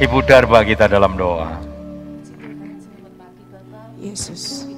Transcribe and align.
Ibu 0.00 0.24
Darba 0.24 0.64
kita 0.64 0.88
dalam 0.88 1.12
doa. 1.12 1.60
Yesus. 4.00 4.69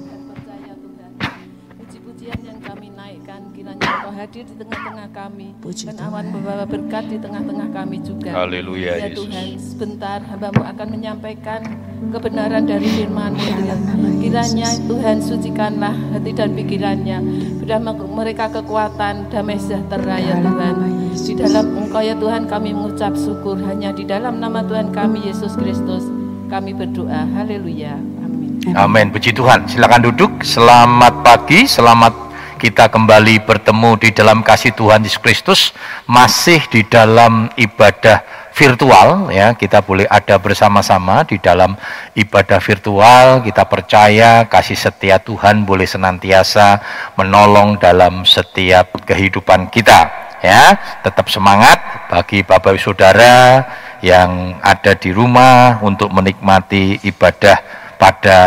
Hadir 4.23 4.47
di 4.47 4.55
tengah-tengah 4.55 5.09
kami 5.11 5.51
Puji 5.59 5.91
dan 5.91 5.99
Tuhan. 5.99 6.07
awan 6.07 6.25
membawa 6.31 6.63
berkat 6.63 7.03
di 7.11 7.19
tengah-tengah 7.19 7.67
kami 7.75 7.97
juga. 8.07 8.31
Haleluya, 8.31 8.95
ya 8.95 9.11
Yesus. 9.11 9.27
Tuhan, 9.27 9.45
sebentar 9.59 10.17
hambamu 10.23 10.63
akan 10.63 10.87
menyampaikan 10.95 11.59
kebenaran 12.07 12.63
dari 12.63 12.87
firman 12.87 13.35
Dalam 13.35 13.79
nama 13.83 14.09
Kiranya 14.23 14.69
Yesus. 14.71 14.87
Tuhan 14.87 15.17
sucikanlah 15.19 15.95
hati 16.15 16.31
dan 16.31 16.55
pikirannya. 16.55 17.17
Berilah 17.59 17.79
mereka 17.99 18.47
kekuatan 18.47 19.27
damai 19.27 19.59
sejahtera 19.59 20.15
ya 20.15 20.39
Tuhan. 20.39 20.75
Di 21.13 21.33
dalam 21.35 21.65
Engkau 21.83 21.99
ya 21.99 22.15
Tuhan 22.15 22.47
kami 22.47 22.69
mengucap 22.71 23.19
syukur 23.19 23.59
hanya 23.67 23.91
di 23.91 24.07
dalam 24.07 24.39
nama 24.39 24.63
Tuhan 24.63 24.95
kami 24.95 25.27
Yesus 25.27 25.59
Kristus 25.59 26.07
kami 26.47 26.71
berdoa. 26.71 27.27
Haleluya. 27.35 27.99
Amin. 28.23 28.71
Amin. 28.71 29.11
Puji 29.11 29.35
Tuhan. 29.35 29.67
Silakan 29.67 30.07
duduk. 30.07 30.31
Selamat 30.47 31.11
pagi. 31.27 31.67
Selamat 31.67 32.32
kita 32.63 32.87
kembali 32.87 33.43
bertemu 33.43 33.99
di 33.99 34.15
dalam 34.15 34.39
kasih 34.39 34.71
Tuhan 34.71 35.03
Yesus 35.03 35.19
Kristus. 35.19 35.61
Masih 36.07 36.63
di 36.71 36.87
dalam 36.87 37.51
ibadah 37.59 38.23
virtual 38.55 39.27
ya. 39.35 39.51
Kita 39.51 39.83
boleh 39.83 40.07
ada 40.07 40.39
bersama-sama 40.39 41.27
di 41.27 41.43
dalam 41.43 41.75
ibadah 42.15 42.63
virtual. 42.63 43.43
Kita 43.43 43.67
percaya 43.67 44.47
kasih 44.47 44.79
setia 44.79 45.19
Tuhan 45.19 45.67
boleh 45.67 45.83
senantiasa 45.83 46.79
menolong 47.19 47.75
dalam 47.83 48.23
setiap 48.23 48.95
kehidupan 49.03 49.67
kita 49.67 50.07
ya. 50.39 50.79
Tetap 51.03 51.27
semangat 51.27 52.07
bagi 52.07 52.47
Bapak 52.47 52.79
Ibu 52.79 52.95
Saudara 52.95 53.59
yang 53.99 54.55
ada 54.63 54.95
di 54.95 55.11
rumah 55.11 55.83
untuk 55.83 56.15
menikmati 56.15 56.95
ibadah 57.03 57.59
pada 57.99 58.39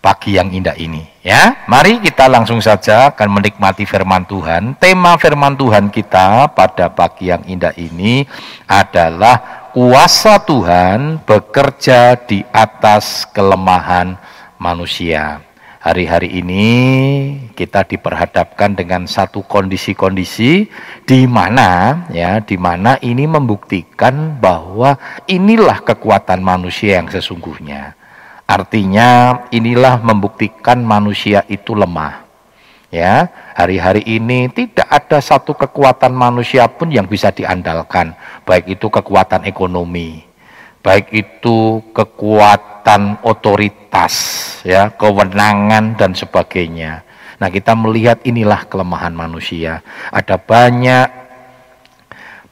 pagi 0.00 0.40
yang 0.40 0.48
indah 0.50 0.74
ini 0.74 1.04
ya. 1.20 1.68
Mari 1.68 2.00
kita 2.00 2.26
langsung 2.26 2.58
saja 2.58 3.12
akan 3.12 3.40
menikmati 3.40 3.84
firman 3.84 4.24
Tuhan. 4.24 4.74
Tema 4.80 5.14
firman 5.20 5.54
Tuhan 5.54 5.92
kita 5.92 6.50
pada 6.56 6.88
pagi 6.88 7.28
yang 7.28 7.44
indah 7.44 7.76
ini 7.76 8.24
adalah 8.64 9.68
kuasa 9.70 10.40
Tuhan 10.42 11.22
bekerja 11.22 12.16
di 12.16 12.42
atas 12.50 13.28
kelemahan 13.30 14.16
manusia. 14.56 15.44
Hari-hari 15.80 16.44
ini 16.44 16.66
kita 17.56 17.88
diperhadapkan 17.88 18.76
dengan 18.76 19.08
satu 19.08 19.40
kondisi-kondisi 19.40 20.68
di 21.08 21.20
mana 21.24 22.04
ya, 22.12 22.36
di 22.44 22.60
mana 22.60 23.00
ini 23.00 23.24
membuktikan 23.24 24.36
bahwa 24.36 25.00
inilah 25.24 25.80
kekuatan 25.80 26.44
manusia 26.44 27.00
yang 27.00 27.08
sesungguhnya. 27.08 27.99
Artinya 28.50 29.46
inilah 29.54 30.02
membuktikan 30.02 30.82
manusia 30.82 31.46
itu 31.46 31.70
lemah. 31.70 32.26
Ya, 32.90 33.30
hari-hari 33.54 34.02
ini 34.02 34.50
tidak 34.50 34.90
ada 34.90 35.22
satu 35.22 35.54
kekuatan 35.54 36.10
manusia 36.10 36.66
pun 36.66 36.90
yang 36.90 37.06
bisa 37.06 37.30
diandalkan, 37.30 38.18
baik 38.42 38.66
itu 38.74 38.90
kekuatan 38.90 39.46
ekonomi, 39.46 40.26
baik 40.82 41.14
itu 41.14 41.78
kekuatan 41.94 43.22
otoritas, 43.22 44.14
ya, 44.66 44.90
kewenangan 44.90 45.94
dan 45.94 46.18
sebagainya. 46.18 47.06
Nah, 47.38 47.46
kita 47.46 47.78
melihat 47.78 48.18
inilah 48.26 48.66
kelemahan 48.66 49.14
manusia. 49.14 49.86
Ada 50.10 50.34
banyak 50.34 51.06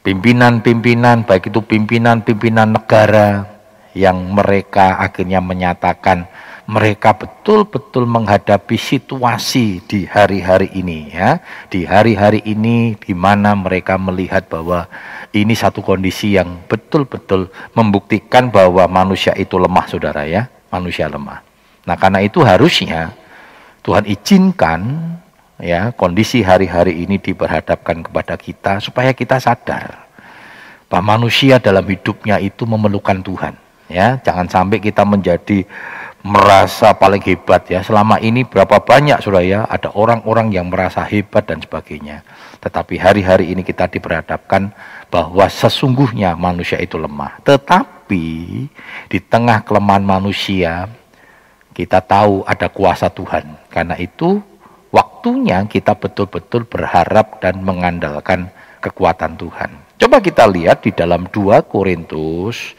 pimpinan-pimpinan, 0.07 1.27
baik 1.27 1.51
itu 1.51 1.59
pimpinan-pimpinan 1.59 2.79
negara 2.79 3.58
yang 3.97 4.17
mereka 4.33 5.01
akhirnya 5.01 5.41
menyatakan 5.41 6.29
mereka 6.69 7.17
betul-betul 7.17 8.05
menghadapi 8.05 8.77
situasi 8.77 9.81
di 9.89 10.05
hari-hari 10.05 10.69
ini 10.77 11.09
ya. 11.09 11.41
Di 11.65 11.81
hari-hari 11.81 12.45
ini 12.45 12.93
di 12.93 13.17
mana 13.17 13.57
mereka 13.57 13.97
melihat 13.97 14.45
bahwa 14.45 14.85
ini 15.33 15.57
satu 15.57 15.81
kondisi 15.81 16.37
yang 16.37 16.61
betul-betul 16.69 17.49
membuktikan 17.73 18.53
bahwa 18.53 18.85
manusia 18.85 19.33
itu 19.33 19.57
lemah 19.57 19.89
Saudara 19.89 20.29
ya, 20.29 20.45
manusia 20.69 21.09
lemah. 21.09 21.41
Nah, 21.89 21.97
karena 21.97 22.21
itu 22.21 22.45
harusnya 22.45 23.17
Tuhan 23.81 24.05
izinkan 24.05 25.09
ya 25.57 25.89
kondisi 25.97 26.45
hari-hari 26.45 27.01
ini 27.01 27.17
diperhadapkan 27.17 28.05
kepada 28.05 28.37
kita 28.37 28.77
supaya 28.77 29.09
kita 29.17 29.41
sadar 29.41 30.05
bahwa 30.85 31.17
manusia 31.17 31.57
dalam 31.57 31.83
hidupnya 31.89 32.37
itu 32.37 32.69
memerlukan 32.69 33.25
Tuhan 33.25 33.53
ya 33.89 34.21
jangan 34.21 34.47
sampai 34.47 34.77
kita 34.79 35.03
menjadi 35.03 35.65
merasa 36.23 36.91
paling 36.95 37.23
hebat 37.23 37.67
ya. 37.71 37.79
Selama 37.83 38.19
ini 38.19 38.43
berapa 38.43 38.83
banyak 38.83 39.23
saudara 39.23 39.43
ya 39.43 39.59
ada 39.67 39.91
orang-orang 39.95 40.51
yang 40.51 40.67
merasa 40.67 41.03
hebat 41.07 41.47
dan 41.47 41.63
sebagainya. 41.63 42.23
Tetapi 42.59 42.99
hari-hari 42.99 43.55
ini 43.55 43.63
kita 43.63 43.87
diperhadapkan 43.87 44.71
bahwa 45.07 45.47
sesungguhnya 45.47 46.35
manusia 46.35 46.75
itu 46.79 46.99
lemah. 46.99 47.39
Tetapi 47.47 48.25
di 49.07 49.19
tengah 49.31 49.63
kelemahan 49.63 50.03
manusia 50.03 50.91
kita 51.71 52.03
tahu 52.03 52.43
ada 52.43 52.67
kuasa 52.67 53.07
Tuhan. 53.07 53.55
Karena 53.71 53.95
itu 53.95 54.43
waktunya 54.91 55.63
kita 55.63 55.95
betul-betul 55.95 56.67
berharap 56.67 57.39
dan 57.39 57.63
mengandalkan 57.63 58.51
kekuatan 58.83 59.39
Tuhan. 59.39 59.71
Coba 59.99 60.19
kita 60.19 60.47
lihat 60.47 60.83
di 60.83 60.91
dalam 60.91 61.27
2 61.31 61.63
Korintus 61.67 62.75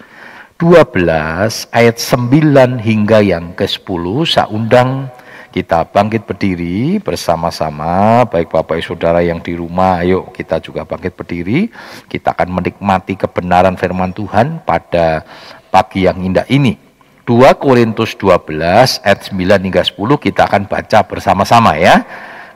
12 0.60 1.72
ayat 1.72 1.96
9 1.96 2.84
hingga 2.84 3.24
yang 3.24 3.56
ke-10 3.56 4.04
saya 4.28 4.44
undang 4.52 5.08
kita 5.56 5.88
bangkit 5.88 6.28
berdiri 6.28 7.00
bersama-sama. 7.00 8.28
Baik 8.28 8.52
Bapak 8.52 8.76
Ibu 8.76 8.92
Saudara 8.92 9.24
yang 9.24 9.40
di 9.40 9.56
rumah 9.56 10.04
ayo 10.04 10.28
kita 10.28 10.60
juga 10.60 10.84
bangkit 10.84 11.16
berdiri. 11.16 11.72
Kita 12.04 12.36
akan 12.36 12.60
menikmati 12.60 13.16
kebenaran 13.16 13.80
firman 13.80 14.12
Tuhan 14.12 14.60
pada 14.68 15.24
pagi 15.72 16.04
yang 16.04 16.20
indah 16.20 16.44
ini. 16.52 16.76
2 17.24 17.56
Korintus 17.56 18.12
12 18.20 19.00
ayat 19.00 19.32
9 19.32 19.64
hingga 19.64 19.80
10 19.80 19.96
kita 19.96 20.44
akan 20.44 20.68
baca 20.68 20.98
bersama-sama 21.08 21.80
ya. 21.80 22.04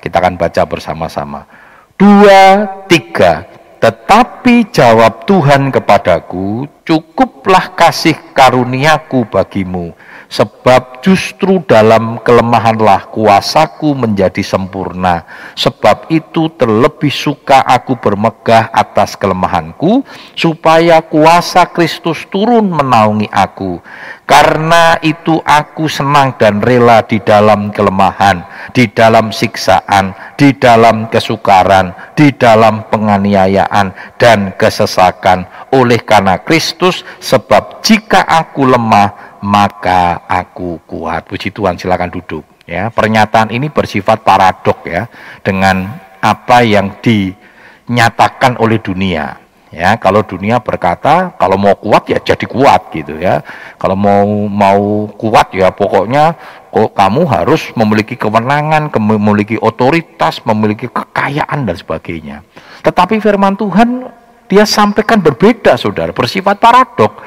Kita 0.05 0.21
akan 0.21 0.37
baca 0.37 0.61
bersama-sama. 0.69 1.49
dua 1.95 2.67
tiga 2.91 3.47
tetapi 3.85 4.73
jawab 4.73 5.29
Tuhan 5.29 5.69
kepadaku, 5.69 6.65
cukuplah 6.89 7.77
kasih 7.77 8.17
karuniaku 8.33 9.29
bagimu, 9.29 9.93
sebab 10.35 10.99
justru 10.99 11.63
dalam 11.63 12.19
kelemahanlah 12.19 13.07
kuasaku 13.15 13.95
menjadi 13.95 14.43
sempurna. 14.43 15.23
Sebab 15.55 16.11
itu 16.11 16.51
terlebih 16.59 17.15
suka 17.15 17.63
aku 17.63 17.95
bermegah 17.95 18.67
atas 18.75 19.15
kelemahanku, 19.15 20.03
supaya 20.35 20.99
kuasa 21.07 21.71
Kristus 21.71 22.27
turun 22.27 22.67
menaungi 22.67 23.31
aku. 23.31 23.79
Karena 24.27 24.99
itu 25.07 25.39
aku 25.45 25.87
senang 25.87 26.35
dan 26.35 26.59
rela 26.59 27.07
di 27.07 27.23
dalam 27.23 27.71
kelemahan, 27.71 28.43
di 28.75 28.91
dalam 28.91 29.31
siksaan, 29.31 30.17
di 30.35 30.51
dalam 30.59 31.07
kesukaran, 31.13 31.95
di 32.19 32.35
dalam 32.35 32.89
penganiayaan 32.91 34.19
dan 34.19 34.57
kesesakan 34.59 35.47
oleh 35.77 36.01
karena 36.01 36.41
Kristus 36.41 37.05
sebab 37.21 37.85
jika 37.85 38.25
aku 38.25 38.65
lemah 38.65 39.34
maka 39.45 40.25
aku 40.25 40.81
kuat. 40.89 41.29
Puji 41.29 41.53
Tuhan 41.53 41.77
silakan 41.77 42.09
duduk 42.09 42.45
ya. 42.65 42.89
Pernyataan 42.89 43.53
ini 43.53 43.69
bersifat 43.69 44.25
paradok 44.25 44.89
ya 44.89 45.05
dengan 45.45 46.01
apa 46.25 46.65
yang 46.65 46.97
dinyatakan 47.05 48.57
oleh 48.57 48.81
dunia. 48.81 49.45
Ya, 49.75 49.99
kalau 49.99 50.23
dunia 50.23 50.63
berkata 50.63 51.35
kalau 51.35 51.59
mau 51.59 51.75
kuat 51.75 52.07
ya 52.07 52.23
jadi 52.23 52.47
kuat 52.47 52.95
gitu 52.95 53.19
ya. 53.19 53.43
Kalau 53.77 53.99
mau 53.99 54.25
mau 54.47 55.11
kuat 55.19 55.51
ya 55.51 55.75
pokoknya 55.75 56.39
kok 56.71 56.95
kamu 56.95 57.27
harus 57.27 57.75
memiliki 57.75 58.15
kewenangan, 58.15 58.87
ke- 58.87 59.03
memiliki 59.03 59.59
otoritas, 59.59 60.39
memiliki 60.47 60.87
kekayaan 60.87 61.67
dan 61.67 61.75
sebagainya. 61.75 62.47
Tetapi 62.87 63.19
firman 63.19 63.59
Tuhan 63.59 64.07
dia 64.47 64.63
sampaikan 64.63 65.19
berbeda 65.19 65.75
Saudara, 65.75 66.15
bersifat 66.15 66.55
paradok. 66.63 67.19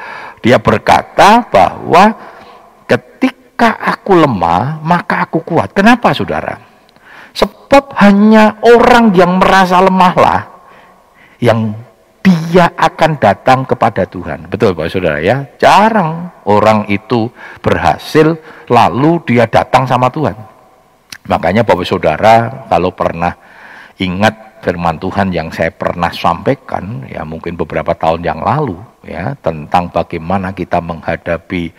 Dia 0.48 0.64
berkata 0.64 1.44
bahwa 1.52 2.16
ketika 2.88 3.76
aku 3.84 4.16
lemah, 4.16 4.80
maka 4.80 5.28
aku 5.28 5.44
kuat. 5.44 5.76
Kenapa 5.76 6.16
Saudara? 6.16 6.56
Sebab 7.36 7.92
hanya 8.00 8.56
orang 8.64 9.12
yang 9.12 9.44
merasa 9.44 9.84
lemahlah 9.84 10.48
yang 11.44 11.76
dia 12.24 12.72
akan 12.80 13.20
datang 13.20 13.68
kepada 13.68 14.08
Tuhan. 14.08 14.48
Betul 14.48 14.72
Bapak 14.72 14.88
Saudara 14.88 15.20
ya? 15.20 15.44
Jarang 15.60 16.32
orang 16.48 16.88
itu 16.88 17.28
berhasil 17.60 18.40
lalu 18.72 19.20
dia 19.28 19.52
datang 19.52 19.84
sama 19.84 20.08
Tuhan. 20.08 20.40
Makanya 21.28 21.68
Bapak 21.68 21.84
Saudara 21.84 22.64
kalau 22.72 22.96
pernah 22.96 23.36
ingat 24.00 24.64
firman 24.64 24.96
Tuhan 24.96 25.28
yang 25.36 25.52
saya 25.52 25.76
pernah 25.76 26.10
sampaikan 26.10 27.04
ya 27.12 27.28
mungkin 27.28 27.60
beberapa 27.60 27.92
tahun 27.92 28.24
yang 28.24 28.40
lalu 28.40 28.80
ya 29.08 29.34
tentang 29.40 29.90
bagaimana 29.90 30.52
kita 30.52 30.84
menghadapi 30.84 31.72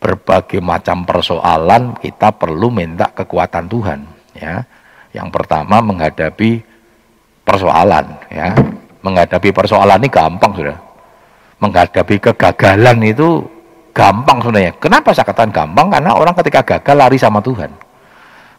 berbagai 0.00 0.62
macam 0.64 1.04
persoalan 1.04 1.98
kita 2.00 2.32
perlu 2.32 2.72
minta 2.72 3.10
kekuatan 3.12 3.66
Tuhan 3.68 4.00
ya. 4.38 4.64
Yang 5.10 5.28
pertama 5.34 5.82
menghadapi 5.82 6.62
persoalan 7.42 8.06
ya. 8.30 8.54
Menghadapi 9.02 9.50
persoalan 9.50 9.98
ini 10.00 10.08
gampang 10.08 10.52
sudah. 10.54 10.78
Menghadapi 11.60 12.16
kegagalan 12.30 12.98
itu 13.04 13.44
gampang 13.90 14.38
sebenarnya. 14.40 14.72
Kenapa 14.78 15.10
saya 15.12 15.28
katakan 15.28 15.50
gampang? 15.52 15.92
Karena 15.92 16.14
orang 16.14 16.32
ketika 16.38 16.60
gagal 16.62 16.96
lari 16.96 17.18
sama 17.18 17.42
Tuhan. 17.42 17.68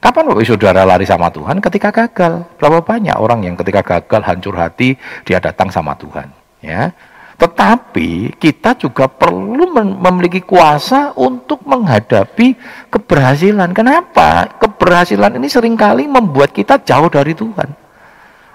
Kapan 0.01 0.33
Bapak 0.33 0.45
Saudara 0.49 0.81
lari 0.81 1.05
sama 1.05 1.29
Tuhan? 1.29 1.61
Ketika 1.61 1.93
gagal. 1.93 2.41
Berapa 2.57 2.81
banyak 2.81 3.15
orang 3.15 3.45
yang 3.45 3.55
ketika 3.55 3.81
gagal 3.81 4.21
hancur 4.25 4.57
hati 4.57 4.97
dia 5.23 5.37
datang 5.39 5.69
sama 5.71 5.95
Tuhan 5.95 6.41
ya 6.61 6.93
tetapi 7.41 8.37
kita 8.37 8.77
juga 8.77 9.09
perlu 9.09 9.73
memiliki 9.73 10.45
kuasa 10.45 11.17
untuk 11.17 11.65
menghadapi 11.65 12.53
keberhasilan. 12.93 13.73
Kenapa? 13.73 14.45
Keberhasilan 14.61 15.41
ini 15.41 15.49
sering 15.49 15.73
kali 15.73 16.05
membuat 16.05 16.53
kita 16.53 16.77
jauh 16.85 17.09
dari 17.09 17.33
Tuhan. 17.33 17.65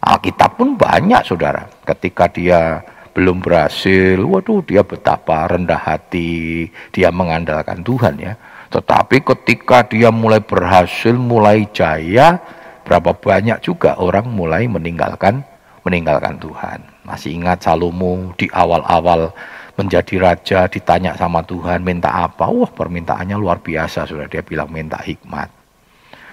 Alkitab 0.07 0.55
pun 0.55 0.79
banyak 0.79 1.19
saudara. 1.27 1.67
Ketika 1.83 2.31
dia 2.31 2.79
belum 3.11 3.43
berhasil, 3.43 4.23
waduh 4.23 4.63
dia 4.63 4.87
betapa 4.87 5.51
rendah 5.51 5.83
hati, 5.83 6.71
dia 6.95 7.11
mengandalkan 7.11 7.83
Tuhan 7.83 8.15
ya. 8.23 8.39
Tetapi 8.71 9.19
ketika 9.35 9.83
dia 9.83 10.15
mulai 10.15 10.39
berhasil, 10.39 11.19
mulai 11.19 11.67
jaya, 11.75 12.39
berapa 12.87 13.19
banyak 13.19 13.67
juga 13.67 13.99
orang 13.99 14.31
mulai 14.31 14.71
meninggalkan 14.71 15.43
meninggalkan 15.83 16.39
Tuhan. 16.39 16.96
Masih 17.07 17.39
ingat 17.39 17.63
Salomo 17.63 18.35
di 18.35 18.51
awal-awal 18.51 19.31
menjadi 19.79 20.19
raja 20.19 20.67
ditanya 20.67 21.15
sama 21.15 21.47
Tuhan 21.47 21.87
minta 21.87 22.11
apa? 22.11 22.51
Wah 22.51 22.67
permintaannya 22.67 23.39
luar 23.39 23.63
biasa 23.63 24.11
sudah 24.11 24.27
dia 24.27 24.43
bilang 24.43 24.67
minta 24.75 24.99
hikmat. 24.99 25.47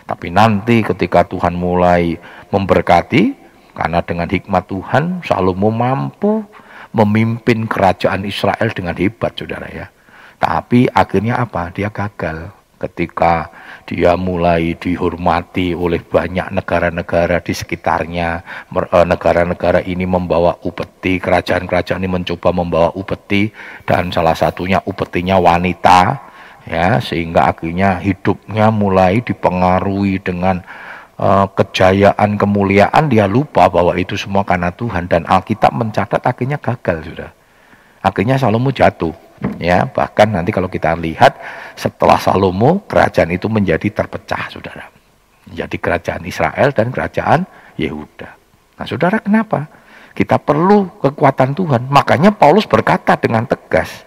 Tapi 0.10 0.34
nanti 0.34 0.82
ketika 0.82 1.30
Tuhan 1.30 1.54
mulai 1.54 2.18
memberkati 2.50 3.38
karena 3.78 4.02
dengan 4.02 4.26
hikmat 4.26 4.64
Tuhan 4.66 5.22
Salomo 5.22 5.70
mampu 5.70 6.42
memimpin 6.90 7.70
kerajaan 7.70 8.26
Israel 8.26 8.70
dengan 8.74 8.98
hebat 8.98 9.38
saudara 9.38 9.70
ya. 9.70 9.88
Tapi 10.42 10.90
akhirnya 10.90 11.38
apa? 11.38 11.70
Dia 11.70 11.94
gagal 11.94 12.63
ketika 12.84 13.48
dia 13.88 14.16
mulai 14.20 14.76
dihormati 14.76 15.72
oleh 15.76 16.04
banyak 16.04 16.52
negara-negara 16.52 17.40
di 17.40 17.54
sekitarnya. 17.56 18.44
Eh, 18.72 19.06
negara-negara 19.08 19.84
ini 19.84 20.04
membawa 20.04 20.60
upeti, 20.64 21.20
kerajaan-kerajaan 21.20 22.04
ini 22.04 22.12
mencoba 22.12 22.50
membawa 22.52 22.90
upeti 22.96 23.52
dan 23.88 24.12
salah 24.12 24.36
satunya 24.36 24.84
upetinya 24.84 25.40
wanita 25.40 26.32
ya 26.64 26.96
sehingga 27.04 27.52
akhirnya 27.52 28.00
hidupnya 28.00 28.72
mulai 28.72 29.20
dipengaruhi 29.20 30.16
dengan 30.24 30.64
uh, 31.20 31.44
kejayaan 31.52 32.40
kemuliaan 32.40 33.12
dia 33.12 33.28
lupa 33.28 33.68
bahwa 33.68 33.92
itu 34.00 34.16
semua 34.16 34.48
karena 34.48 34.72
Tuhan 34.72 35.12
dan 35.12 35.28
Alkitab 35.28 35.76
mencatat 35.76 36.24
akhirnya 36.24 36.56
gagal 36.56 37.04
sudah 37.04 37.36
akhirnya 38.00 38.40
Salomo 38.40 38.72
jatuh 38.72 39.12
Ya, 39.60 39.86
bahkan 39.92 40.32
nanti 40.32 40.56
kalau 40.56 40.72
kita 40.72 40.96
lihat 40.96 41.36
setelah 41.74 42.18
Salomo 42.22 42.86
kerajaan 42.86 43.34
itu 43.34 43.50
menjadi 43.50 43.90
terpecah, 43.90 44.50
Saudara. 44.50 44.86
Menjadi 45.50 45.78
kerajaan 45.78 46.24
Israel 46.24 46.70
dan 46.72 46.94
kerajaan 46.94 47.40
Yehuda. 47.76 48.30
Nah, 48.80 48.86
Saudara, 48.86 49.20
kenapa? 49.20 49.68
Kita 50.14 50.38
perlu 50.38 51.02
kekuatan 51.02 51.58
Tuhan. 51.58 51.90
Makanya 51.90 52.30
Paulus 52.34 52.70
berkata 52.70 53.18
dengan 53.18 53.50
tegas, 53.50 54.06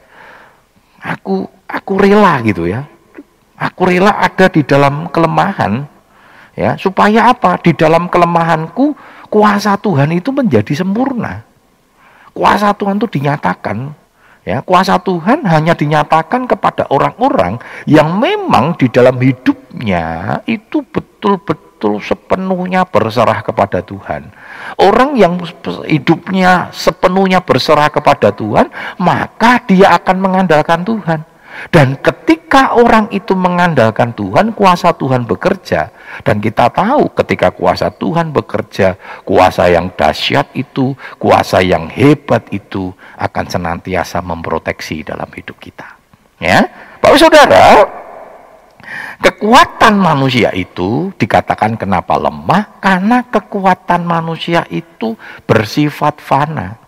"Aku 1.02 1.50
aku 1.66 1.92
rela 1.98 2.38
gitu 2.46 2.70
ya. 2.70 2.86
Aku 3.56 3.88
rela 3.88 4.14
ada 4.20 4.46
di 4.52 4.62
dalam 4.62 5.08
kelemahan 5.08 5.88
ya, 6.54 6.76
supaya 6.76 7.32
apa? 7.32 7.58
Di 7.60 7.72
dalam 7.72 8.06
kelemahanku 8.06 8.94
kuasa 9.32 9.74
Tuhan 9.80 10.12
itu 10.14 10.30
menjadi 10.30 10.72
sempurna. 10.76 11.42
Kuasa 12.36 12.76
Tuhan 12.76 13.00
itu 13.00 13.08
dinyatakan 13.08 13.96
Ya, 14.46 14.62
kuasa 14.62 15.02
Tuhan 15.02 15.42
hanya 15.42 15.74
dinyatakan 15.74 16.46
kepada 16.46 16.86
orang-orang 16.94 17.58
yang 17.82 18.14
memang 18.14 18.78
di 18.78 18.86
dalam 18.86 19.18
hidupnya 19.18 20.38
itu 20.46 20.86
betul-betul 20.86 21.98
sepenuhnya 21.98 22.86
berserah 22.86 23.42
kepada 23.42 23.82
Tuhan. 23.82 24.30
Orang 24.78 25.18
yang 25.18 25.34
hidupnya 25.82 26.70
sepenuhnya 26.70 27.42
berserah 27.42 27.90
kepada 27.90 28.30
Tuhan, 28.30 28.70
maka 29.02 29.66
dia 29.66 29.98
akan 29.98 30.16
mengandalkan 30.22 30.86
Tuhan. 30.86 31.26
Dan 31.72 31.98
ketika 32.00 32.76
orang 32.76 33.10
itu 33.12 33.32
mengandalkan 33.36 34.12
Tuhan, 34.12 34.52
kuasa 34.52 34.94
Tuhan 34.94 35.24
bekerja. 35.26 35.90
Dan 36.22 36.40
kita 36.40 36.70
tahu 36.70 37.10
ketika 37.16 37.52
kuasa 37.52 37.90
Tuhan 37.92 38.30
bekerja, 38.32 38.96
kuasa 39.26 39.68
yang 39.72 39.92
dahsyat 39.92 40.52
itu, 40.54 40.94
kuasa 41.18 41.60
yang 41.60 41.90
hebat 41.90 42.46
itu 42.54 42.92
akan 43.18 43.44
senantiasa 43.48 44.22
memproteksi 44.22 45.02
dalam 45.02 45.28
hidup 45.32 45.56
kita. 45.58 45.96
Ya, 46.36 46.68
Bapak 47.00 47.16
Saudara, 47.16 47.64
kekuatan 49.24 49.96
manusia 49.96 50.52
itu 50.52 51.10
dikatakan 51.16 51.80
kenapa 51.80 52.20
lemah? 52.20 52.78
Karena 52.78 53.24
kekuatan 53.24 54.04
manusia 54.04 54.68
itu 54.68 55.16
bersifat 55.48 56.20
fana. 56.20 56.85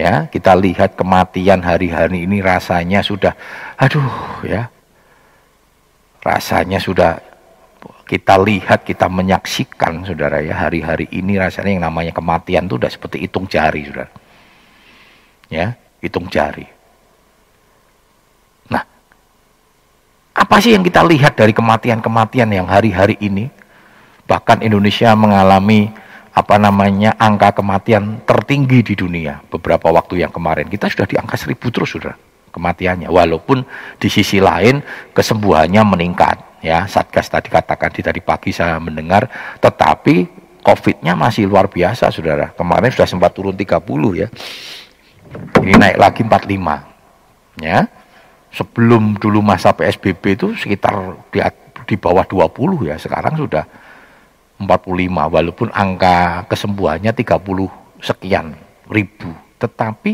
Ya, 0.00 0.24
kita 0.32 0.56
lihat 0.56 0.96
kematian 0.96 1.60
hari-hari 1.60 2.24
ini 2.24 2.40
rasanya 2.40 3.04
sudah 3.04 3.36
aduh 3.76 4.40
ya. 4.48 4.72
Rasanya 6.24 6.80
sudah 6.80 7.20
kita 8.08 8.40
lihat, 8.40 8.88
kita 8.88 9.12
menyaksikan 9.12 10.08
Saudara 10.08 10.40
ya, 10.40 10.56
hari-hari 10.56 11.04
ini 11.12 11.36
rasanya 11.36 11.76
yang 11.76 11.84
namanya 11.84 12.16
kematian 12.16 12.64
itu 12.64 12.80
sudah 12.80 12.88
seperti 12.88 13.16
hitung 13.28 13.44
jari 13.44 13.92
Saudara. 13.92 14.08
Ya, 15.52 15.76
hitung 16.00 16.32
jari. 16.32 16.64
Nah, 18.72 18.82
apa 20.32 20.56
sih 20.64 20.72
yang 20.72 20.82
kita 20.82 21.04
lihat 21.04 21.36
dari 21.36 21.52
kematian-kematian 21.52 22.48
yang 22.48 22.64
hari-hari 22.64 23.20
ini? 23.20 23.52
Bahkan 24.24 24.64
Indonesia 24.64 25.12
mengalami 25.12 25.92
apa 26.40 26.56
namanya 26.56 27.12
angka 27.20 27.60
kematian 27.60 28.24
tertinggi 28.24 28.80
di 28.80 28.94
dunia 28.96 29.44
beberapa 29.52 29.92
waktu 29.92 30.24
yang 30.24 30.32
kemarin. 30.32 30.64
Kita 30.72 30.88
sudah 30.88 31.04
di 31.04 31.20
angka 31.20 31.36
seribu 31.36 31.68
terus 31.68 31.92
sudah 31.92 32.16
kematiannya. 32.48 33.12
Walaupun 33.12 33.60
di 34.00 34.08
sisi 34.08 34.40
lain 34.40 34.80
kesembuhannya 35.12 35.84
meningkat 35.84 36.64
ya. 36.64 36.88
Satgas 36.88 37.28
tadi 37.28 37.52
katakan 37.52 37.92
di 37.92 38.00
tadi 38.00 38.24
pagi 38.24 38.56
saya 38.56 38.80
mendengar 38.80 39.28
tetapi 39.60 40.48
covidnya 40.64 41.12
masih 41.12 41.44
luar 41.44 41.68
biasa 41.68 42.08
saudara. 42.08 42.56
Kemarin 42.56 42.88
sudah 42.88 43.08
sempat 43.08 43.36
turun 43.36 43.52
30 43.52 43.76
ya. 44.16 44.28
Ini 45.60 45.76
naik 45.76 45.98
lagi 46.00 46.20
45 46.24 47.60
ya. 47.60 47.84
Sebelum 48.50 49.14
dulu 49.20 49.44
masa 49.44 49.76
PSBB 49.76 50.24
itu 50.34 50.46
sekitar 50.58 51.20
di, 51.30 51.38
di 51.84 51.94
bawah 52.00 52.24
20 52.24 52.88
ya. 52.88 52.96
Sekarang 52.96 53.36
sudah 53.36 53.62
45 54.60 55.08
walaupun 55.08 55.68
angka 55.72 56.44
kesembuhannya 56.46 57.12
30 57.16 58.04
sekian 58.04 58.52
ribu. 58.92 59.32
Tetapi 59.56 60.12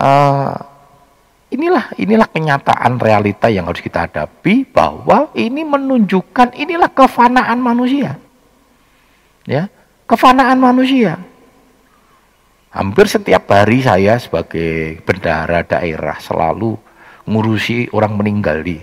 uh, 0.00 0.56
inilah 1.52 1.92
inilah 2.00 2.28
kenyataan 2.32 2.96
realita 2.96 3.52
yang 3.52 3.68
harus 3.68 3.84
kita 3.84 4.08
hadapi 4.08 4.64
bahwa 4.72 5.28
ini 5.36 5.62
menunjukkan 5.68 6.56
inilah 6.56 6.88
kefanaan 6.88 7.60
manusia. 7.60 8.16
Ya 9.44 9.68
kefanaan 10.08 10.56
manusia. 10.56 11.20
Hampir 12.72 13.04
setiap 13.04 13.52
hari 13.52 13.84
saya 13.84 14.16
sebagai 14.16 15.04
bendahara 15.04 15.60
daerah 15.60 16.16
selalu 16.16 16.80
ngurusi 17.28 17.92
orang 17.92 18.16
meninggal 18.16 18.64
di 18.64 18.80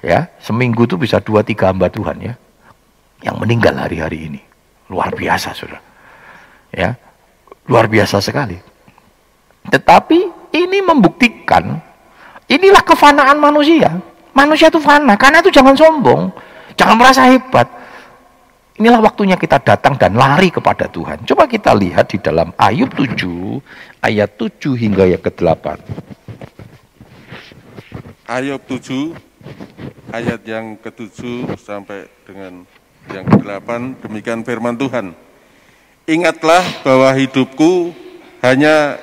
ya 0.00 0.32
seminggu 0.40 0.88
itu 0.88 0.96
bisa 0.96 1.20
dua 1.20 1.44
tiga 1.44 1.68
hamba 1.68 1.92
Tuhan 1.92 2.16
ya 2.22 2.34
yang 3.24 3.36
meninggal 3.40 3.72
hari-hari 3.76 4.28
ini. 4.28 4.40
Luar 4.92 5.12
biasa, 5.14 5.56
Saudara. 5.56 5.80
Ya. 6.72 6.94
Luar 7.66 7.90
biasa 7.90 8.22
sekali. 8.22 8.58
Tetapi 9.66 10.18
ini 10.54 10.78
membuktikan 10.82 11.82
inilah 12.46 12.82
kefanaan 12.86 13.38
manusia. 13.42 13.90
Manusia 14.36 14.68
itu 14.68 14.78
fana, 14.78 15.16
karena 15.16 15.40
itu 15.40 15.48
jangan 15.48 15.72
sombong, 15.72 16.28
jangan 16.76 16.96
merasa 17.00 17.24
hebat. 17.24 17.64
Inilah 18.76 19.00
waktunya 19.00 19.40
kita 19.40 19.56
datang 19.64 19.96
dan 19.96 20.12
lari 20.12 20.52
kepada 20.52 20.84
Tuhan. 20.92 21.24
Coba 21.24 21.48
kita 21.48 21.72
lihat 21.72 22.12
di 22.12 22.20
dalam 22.20 22.52
Ayub 22.60 22.92
7 22.92 23.16
ayat 24.04 24.36
7 24.36 24.76
hingga 24.76 25.08
yang 25.08 25.22
ke-8. 25.24 25.80
Ayub 28.28 28.60
7 28.68 29.16
ayat 30.12 30.44
yang 30.44 30.76
ke-7 30.84 31.56
sampai 31.56 32.04
dengan 32.28 32.68
yang 33.12 33.26
kedelapan, 33.26 33.94
demikian 34.02 34.42
firman 34.42 34.74
Tuhan. 34.74 35.14
Ingatlah 36.06 36.62
bahwa 36.86 37.10
hidupku 37.14 37.90
hanya 38.42 38.98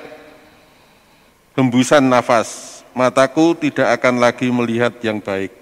hembusan 1.52 2.04
nafas, 2.04 2.80
mataku 2.96 3.52
tidak 3.56 4.00
akan 4.00 4.20
lagi 4.20 4.48
melihat 4.48 4.96
yang 5.04 5.20
baik. 5.20 5.52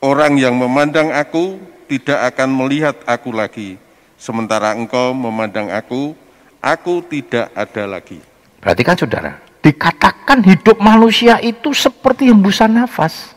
Orang 0.00 0.40
yang 0.40 0.56
memandang 0.56 1.12
aku 1.12 1.60
tidak 1.84 2.32
akan 2.32 2.48
melihat 2.48 2.96
aku 3.04 3.28
lagi, 3.34 3.76
sementara 4.16 4.72
engkau 4.72 5.12
memandang 5.12 5.68
aku, 5.68 6.16
aku 6.64 7.04
tidak 7.04 7.52
ada 7.52 7.84
lagi. 7.84 8.20
Berarti 8.64 8.82
kan 8.84 8.96
saudara, 8.96 9.32
dikatakan 9.60 10.40
hidup 10.44 10.80
manusia 10.80 11.36
itu 11.44 11.76
seperti 11.76 12.32
hembusan 12.32 12.72
nafas. 12.72 13.36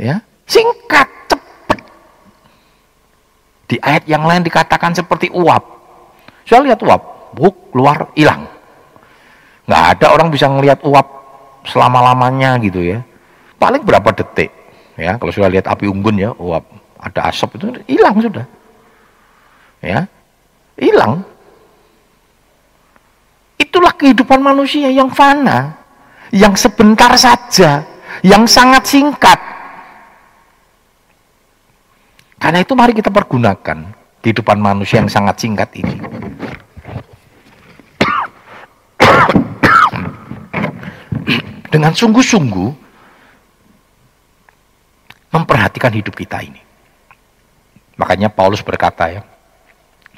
Ya, 0.00 0.24
singkat. 0.48 1.21
Di 3.66 3.76
ayat 3.80 4.04
yang 4.10 4.26
lain 4.26 4.44
dikatakan 4.44 4.92
seperti 4.92 5.32
uap. 5.32 5.64
Saya 6.44 6.66
lihat 6.66 6.82
uap, 6.82 7.32
buk, 7.32 7.72
keluar, 7.72 8.10
hilang. 8.18 8.46
Nggak 9.66 9.84
ada 9.96 10.06
orang 10.12 10.28
bisa 10.28 10.50
ngelihat 10.50 10.82
uap 10.82 11.06
selama-lamanya 11.66 12.58
gitu 12.60 12.82
ya. 12.82 13.00
Paling 13.56 13.86
berapa 13.86 14.10
detik. 14.10 14.50
Ya, 14.98 15.16
kalau 15.16 15.32
sudah 15.32 15.48
lihat 15.48 15.70
api 15.70 15.88
unggun 15.88 16.20
ya, 16.20 16.30
uap, 16.36 16.66
ada 17.00 17.30
asap 17.32 17.56
itu 17.56 17.66
hilang 17.88 18.18
sudah. 18.20 18.44
Ya. 19.80 20.06
Hilang. 20.76 21.24
Itulah 23.56 23.94
kehidupan 23.96 24.42
manusia 24.42 24.90
yang 24.92 25.08
fana, 25.08 25.78
yang 26.34 26.52
sebentar 26.58 27.14
saja, 27.16 27.86
yang 28.20 28.44
sangat 28.44 28.84
singkat. 28.84 29.51
Karena 32.42 32.58
itu 32.58 32.74
mari 32.74 32.90
kita 32.90 33.06
pergunakan 33.06 33.78
kehidupan 34.18 34.58
manusia 34.58 34.98
yang 34.98 35.06
sangat 35.06 35.38
singkat 35.38 35.70
ini. 35.78 35.94
Dengan 41.70 41.94
sungguh-sungguh 41.94 42.70
memperhatikan 45.30 45.94
hidup 45.94 46.18
kita 46.18 46.42
ini. 46.42 46.58
Makanya 47.94 48.26
Paulus 48.26 48.60
berkata 48.66 49.06
ya, 49.06 49.22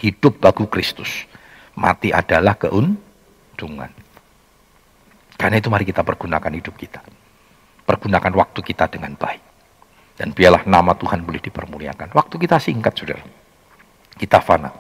hidup 0.01 0.41
bagu 0.41 0.65
Kristus, 0.65 1.29
mati 1.77 2.09
adalah 2.09 2.57
keuntungan. 2.57 3.93
Karena 5.37 5.61
itu 5.61 5.69
mari 5.69 5.85
kita 5.85 6.01
pergunakan 6.01 6.57
hidup 6.57 6.73
kita. 6.73 7.05
Pergunakan 7.85 8.33
waktu 8.33 8.65
kita 8.65 8.89
dengan 8.89 9.13
baik. 9.13 9.54
Dan 10.15 10.31
biarlah 10.31 10.63
nama 10.67 10.95
Tuhan 10.95 11.27
boleh 11.27 11.43
dipermuliakan. 11.43 12.15
Waktu 12.15 12.35
kita 12.39 12.63
singkat, 12.63 12.95
saudara. 12.95 13.25
Kita 14.15 14.39
fana. 14.39 14.71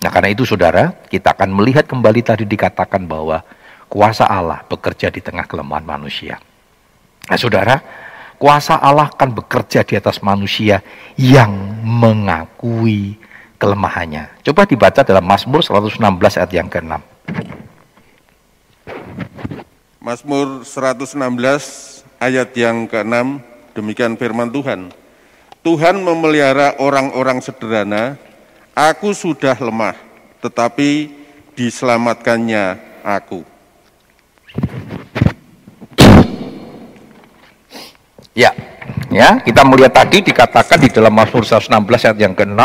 Nah 0.00 0.10
karena 0.12 0.32
itu 0.32 0.44
saudara, 0.44 0.92
kita 1.08 1.32
akan 1.32 1.52
melihat 1.56 1.88
kembali 1.88 2.20
tadi 2.20 2.44
dikatakan 2.44 3.04
bahwa 3.08 3.40
kuasa 3.88 4.28
Allah 4.28 4.64
bekerja 4.68 5.08
di 5.08 5.24
tengah 5.24 5.48
kelemahan 5.48 5.84
manusia. 5.84 6.36
Nah 7.28 7.38
saudara, 7.40 7.80
kuasa 8.36 8.76
Allah 8.76 9.08
akan 9.08 9.32
bekerja 9.32 9.84
di 9.84 9.96
atas 9.96 10.20
manusia 10.20 10.84
yang 11.16 11.52
mengakui 11.84 13.16
kelemahannya. 13.56 14.28
Coba 14.44 14.68
dibaca 14.68 15.00
dalam 15.00 15.24
Mazmur 15.24 15.64
116 15.64 16.00
ayat 16.36 16.52
yang 16.52 16.68
ke-6. 16.68 16.92
Mazmur 20.04 20.62
116 20.62 21.18
ayat 22.20 22.50
yang 22.54 22.86
ke-6 22.86 23.55
demikian 23.76 24.16
firman 24.16 24.48
Tuhan. 24.48 24.88
Tuhan 25.60 26.00
memelihara 26.00 26.80
orang-orang 26.80 27.44
sederhana, 27.44 28.16
aku 28.72 29.12
sudah 29.12 29.58
lemah, 29.60 29.98
tetapi 30.40 31.12
diselamatkannya 31.52 32.78
aku. 33.04 33.44
Ya, 38.36 38.52
ya 39.08 39.40
kita 39.40 39.64
melihat 39.64 40.04
tadi 40.04 40.22
dikatakan 40.22 40.78
di 40.80 40.88
dalam 40.92 41.12
Mazmur 41.12 41.42
116 41.42 41.72
ayat 42.08 42.18
yang 42.20 42.36
ke-6, 42.36 42.60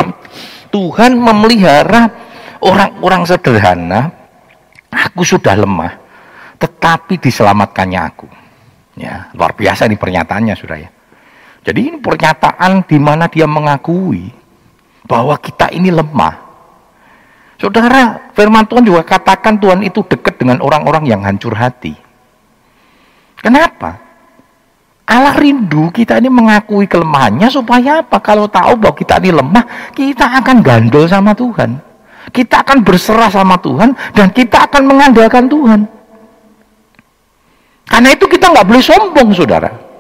Tuhan 0.72 1.18
memelihara 1.18 2.12
orang-orang 2.62 3.26
sederhana, 3.26 4.14
aku 4.94 5.26
sudah 5.26 5.58
lemah, 5.58 5.98
tetapi 6.62 7.18
diselamatkannya 7.18 8.00
aku. 8.00 8.28
Ya, 9.00 9.32
luar 9.34 9.58
biasa 9.58 9.90
ini 9.90 9.98
pernyataannya 9.98 10.54
sudah 10.54 10.78
ya. 10.78 10.92
Jadi 11.62 11.94
ini 11.94 11.98
pernyataan 12.02 12.90
di 12.90 12.98
mana 12.98 13.30
dia 13.30 13.46
mengakui 13.46 14.34
bahwa 15.06 15.38
kita 15.38 15.70
ini 15.70 15.94
lemah. 15.94 16.50
Saudara, 17.62 18.34
firman 18.34 18.66
Tuhan 18.66 18.82
juga 18.82 19.06
katakan 19.06 19.62
Tuhan 19.62 19.86
itu 19.86 20.02
dekat 20.02 20.42
dengan 20.42 20.58
orang-orang 20.66 21.06
yang 21.06 21.22
hancur 21.22 21.54
hati. 21.54 21.94
Kenapa? 23.38 24.02
Allah 25.06 25.38
rindu 25.38 25.94
kita 25.94 26.18
ini 26.18 26.34
mengakui 26.34 26.90
kelemahannya 26.90 27.46
supaya 27.54 28.02
apa? 28.02 28.18
Kalau 28.18 28.50
tahu 28.50 28.82
bahwa 28.82 28.96
kita 28.98 29.22
ini 29.22 29.30
lemah, 29.30 29.94
kita 29.94 30.26
akan 30.42 30.66
gandol 30.66 31.06
sama 31.06 31.38
Tuhan. 31.38 31.78
Kita 32.34 32.66
akan 32.66 32.82
berserah 32.82 33.30
sama 33.30 33.60
Tuhan 33.62 33.94
dan 34.18 34.34
kita 34.34 34.66
akan 34.66 34.82
mengandalkan 34.88 35.46
Tuhan. 35.46 35.86
Karena 37.86 38.10
itu 38.16 38.26
kita 38.26 38.50
nggak 38.50 38.66
boleh 38.66 38.82
sombong, 38.82 39.30
saudara. 39.36 39.91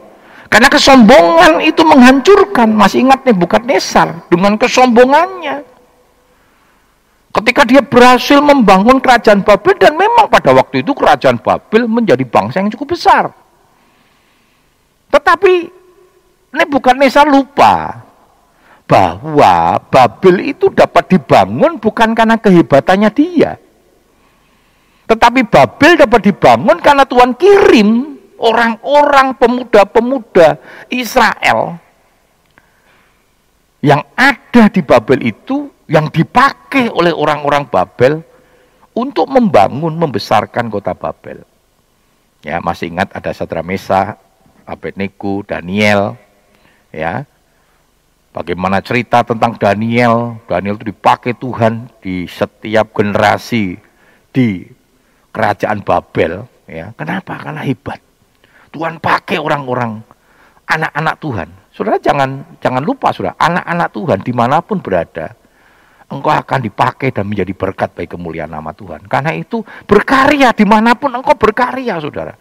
Karena 0.52 0.68
kesombongan 0.68 1.64
itu 1.64 1.80
menghancurkan. 1.80 2.76
Masih 2.76 3.08
ingat 3.08 3.24
nih, 3.24 3.32
bukan 3.32 3.64
Nesar 3.64 4.28
dengan 4.28 4.60
kesombongannya. 4.60 5.64
Ketika 7.32 7.64
dia 7.64 7.80
berhasil 7.80 8.44
membangun 8.44 9.00
kerajaan 9.00 9.48
Babel 9.48 9.80
dan 9.80 9.96
memang 9.96 10.28
pada 10.28 10.52
waktu 10.52 10.84
itu 10.84 10.92
kerajaan 10.92 11.40
Babel 11.40 11.88
menjadi 11.88 12.28
bangsa 12.28 12.60
yang 12.60 12.68
cukup 12.76 13.00
besar. 13.00 13.32
Tetapi 15.08 15.54
ini 16.52 16.66
bukan 16.68 17.00
Nesar 17.00 17.32
lupa 17.32 18.04
bahwa 18.84 19.80
Babel 19.88 20.52
itu 20.52 20.68
dapat 20.76 21.08
dibangun 21.08 21.80
bukan 21.80 22.12
karena 22.12 22.36
kehebatannya 22.36 23.08
dia, 23.16 23.56
tetapi 25.08 25.48
Babel 25.48 25.96
dapat 25.96 26.28
dibangun 26.28 26.84
karena 26.84 27.08
Tuhan 27.08 27.32
kirim 27.40 28.11
orang-orang 28.42 29.38
pemuda-pemuda 29.38 30.58
Israel 30.90 31.78
yang 33.86 34.02
ada 34.18 34.70
di 34.70 34.82
Babel 34.82 35.22
itu 35.26 35.70
yang 35.86 36.10
dipakai 36.10 36.90
oleh 36.90 37.14
orang-orang 37.14 37.70
Babel 37.70 38.22
untuk 38.94 39.30
membangun, 39.30 39.94
membesarkan 39.96 40.70
kota 40.70 40.94
Babel. 40.98 41.44
Ya, 42.42 42.58
masih 42.62 42.90
ingat 42.90 43.14
ada 43.14 43.32
Sadra 43.34 43.62
Mesa, 43.62 44.18
Abednego, 44.66 45.46
Daniel, 45.46 46.18
ya. 46.90 47.26
Bagaimana 48.32 48.80
cerita 48.80 49.28
tentang 49.28 49.60
Daniel? 49.60 50.40
Daniel 50.48 50.80
itu 50.80 50.96
dipakai 50.96 51.36
Tuhan 51.36 51.92
di 52.00 52.24
setiap 52.32 52.96
generasi 52.96 53.76
di 54.32 54.64
kerajaan 55.36 55.84
Babel, 55.84 56.48
ya. 56.70 56.96
Kenapa? 56.96 57.36
Karena 57.36 57.62
hebat. 57.66 58.11
Tuhan 58.72 59.04
pakai 59.04 59.38
orang-orang 59.38 60.00
anak-anak 60.68 61.16
Tuhan. 61.20 61.50
Saudara 61.72 61.98
jangan 62.00 62.60
jangan 62.60 62.84
lupa 62.84 63.12
saudara, 63.12 63.36
anak-anak 63.40 63.90
Tuhan 63.92 64.20
di 64.24 64.34
mana 64.36 64.60
pun 64.60 64.80
berada, 64.80 65.36
engkau 66.12 66.32
akan 66.32 66.60
dipakai 66.64 67.12
dan 67.12 67.28
menjadi 67.28 67.52
berkat 67.56 67.96
bagi 67.96 68.12
kemuliaan 68.12 68.52
nama 68.52 68.72
Tuhan. 68.72 69.08
Karena 69.08 69.32
itu 69.36 69.64
berkarya 69.88 70.56
di 70.56 70.66
mana 70.68 70.96
pun 70.96 71.12
engkau 71.12 71.36
berkarya 71.36 72.00
saudara. 72.00 72.36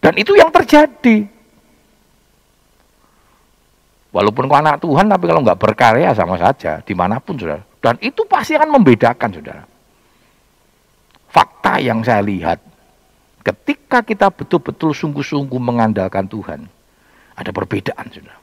Dan 0.00 0.20
itu 0.20 0.36
yang 0.36 0.52
terjadi. 0.52 1.32
Walaupun 4.12 4.46
kau 4.46 4.54
anak 4.54 4.78
Tuhan, 4.78 5.10
tapi 5.10 5.26
kalau 5.26 5.42
nggak 5.42 5.58
berkarya 5.58 6.14
sama 6.14 6.38
saja, 6.38 6.78
di 6.84 6.94
mana 6.94 7.18
pun 7.18 7.34
saudara. 7.34 7.64
Dan 7.80 7.98
itu 7.98 8.22
pasti 8.28 8.54
akan 8.54 8.78
membedakan 8.78 9.30
saudara 9.32 9.64
fakta 11.34 11.82
yang 11.82 11.98
saya 12.06 12.22
lihat, 12.22 12.62
ketika 13.44 14.00
kita 14.00 14.32
betul-betul 14.32 14.96
sungguh-sungguh 14.96 15.60
mengandalkan 15.60 16.24
Tuhan, 16.26 16.66
ada 17.36 17.50
perbedaan 17.52 18.08
sudah. 18.08 18.38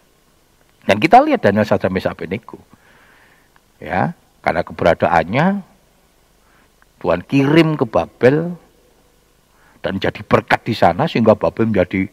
Dan 0.85 0.97
kita 1.01 1.21
lihat 1.25 1.41
Daniel 1.41 1.65
Sadra 1.65 1.89
Mesa 1.89 2.13
Abednego. 2.13 2.61
Ya, 3.81 4.13
karena 4.45 4.61
keberadaannya 4.61 5.45
Tuhan 7.01 7.21
kirim 7.25 7.81
ke 7.81 7.85
Babel 7.89 8.53
dan 9.81 9.97
jadi 9.97 10.21
berkat 10.21 10.61
di 10.61 10.77
sana 10.77 11.09
sehingga 11.09 11.33
Babel 11.33 11.65
menjadi 11.65 12.05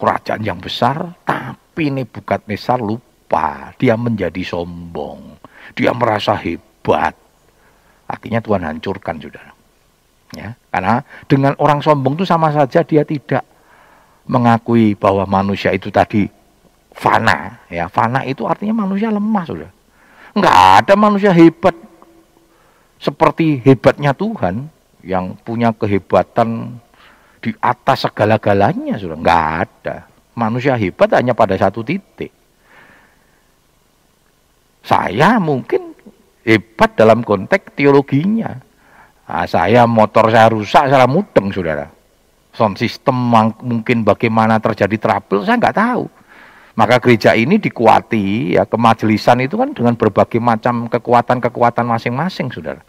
kerajaan 0.00 0.40
yang 0.40 0.60
besar, 0.60 1.12
tapi 1.28 1.92
Nebukadnezar 1.92 2.80
lupa, 2.80 3.76
dia 3.76 3.96
menjadi 4.00 4.40
sombong, 4.40 5.36
dia 5.76 5.92
merasa 5.92 6.32
hebat. 6.36 7.12
Akhirnya 8.08 8.40
Tuhan 8.40 8.64
hancurkan, 8.64 9.16
saudara. 9.20 9.53
Ya, 10.34 10.58
karena 10.74 11.06
dengan 11.30 11.54
orang 11.62 11.78
sombong 11.78 12.18
itu 12.18 12.26
sama 12.26 12.50
saja 12.50 12.82
dia 12.82 13.06
tidak 13.06 13.46
mengakui 14.26 14.98
bahwa 14.98 15.22
manusia 15.24 15.70
itu 15.70 15.88
tadi 15.94 16.26
fana. 16.90 17.62
Ya, 17.70 17.86
fana 17.86 18.26
itu 18.26 18.42
artinya 18.44 18.82
manusia 18.84 19.14
lemah 19.14 19.44
sudah. 19.46 19.70
Enggak 20.34 20.56
ada 20.82 20.94
manusia 20.98 21.30
hebat 21.30 21.74
seperti 22.98 23.62
hebatnya 23.62 24.12
Tuhan. 24.16 24.70
yang 25.04 25.36
punya 25.36 25.68
kehebatan 25.76 26.80
di 27.44 27.52
atas 27.60 28.08
segala-galanya 28.08 28.96
sudah 28.96 29.20
nggak 29.20 29.44
ada. 29.60 30.08
Manusia 30.32 30.80
hebat 30.80 31.12
hanya 31.12 31.36
pada 31.36 31.60
satu 31.60 31.84
titik. 31.84 32.32
Saya 34.80 35.36
mungkin 35.36 35.92
hebat 36.40 36.96
dalam 36.96 37.20
konteks 37.20 37.76
teologinya. 37.76 38.56
Nah, 39.24 39.48
saya 39.48 39.88
motor 39.88 40.28
saya 40.28 40.52
rusak, 40.52 40.84
saya 40.92 41.08
mudeng 41.08 41.48
saudara. 41.48 41.88
Sound 42.54 42.76
system 42.76 43.16
mungkin 43.64 44.04
bagaimana 44.04 44.60
terjadi 44.60 45.00
trouble, 45.00 45.42
saya 45.42 45.56
nggak 45.58 45.74
tahu. 45.74 46.06
Maka 46.74 46.98
gereja 46.98 47.32
ini 47.38 47.56
dikuati, 47.58 48.58
ya 48.58 48.66
kemajelisan 48.66 49.42
itu 49.46 49.54
kan 49.54 49.70
dengan 49.70 49.94
berbagai 49.94 50.42
macam 50.42 50.90
kekuatan-kekuatan 50.90 51.86
masing-masing, 51.86 52.50
saudara. 52.50 52.82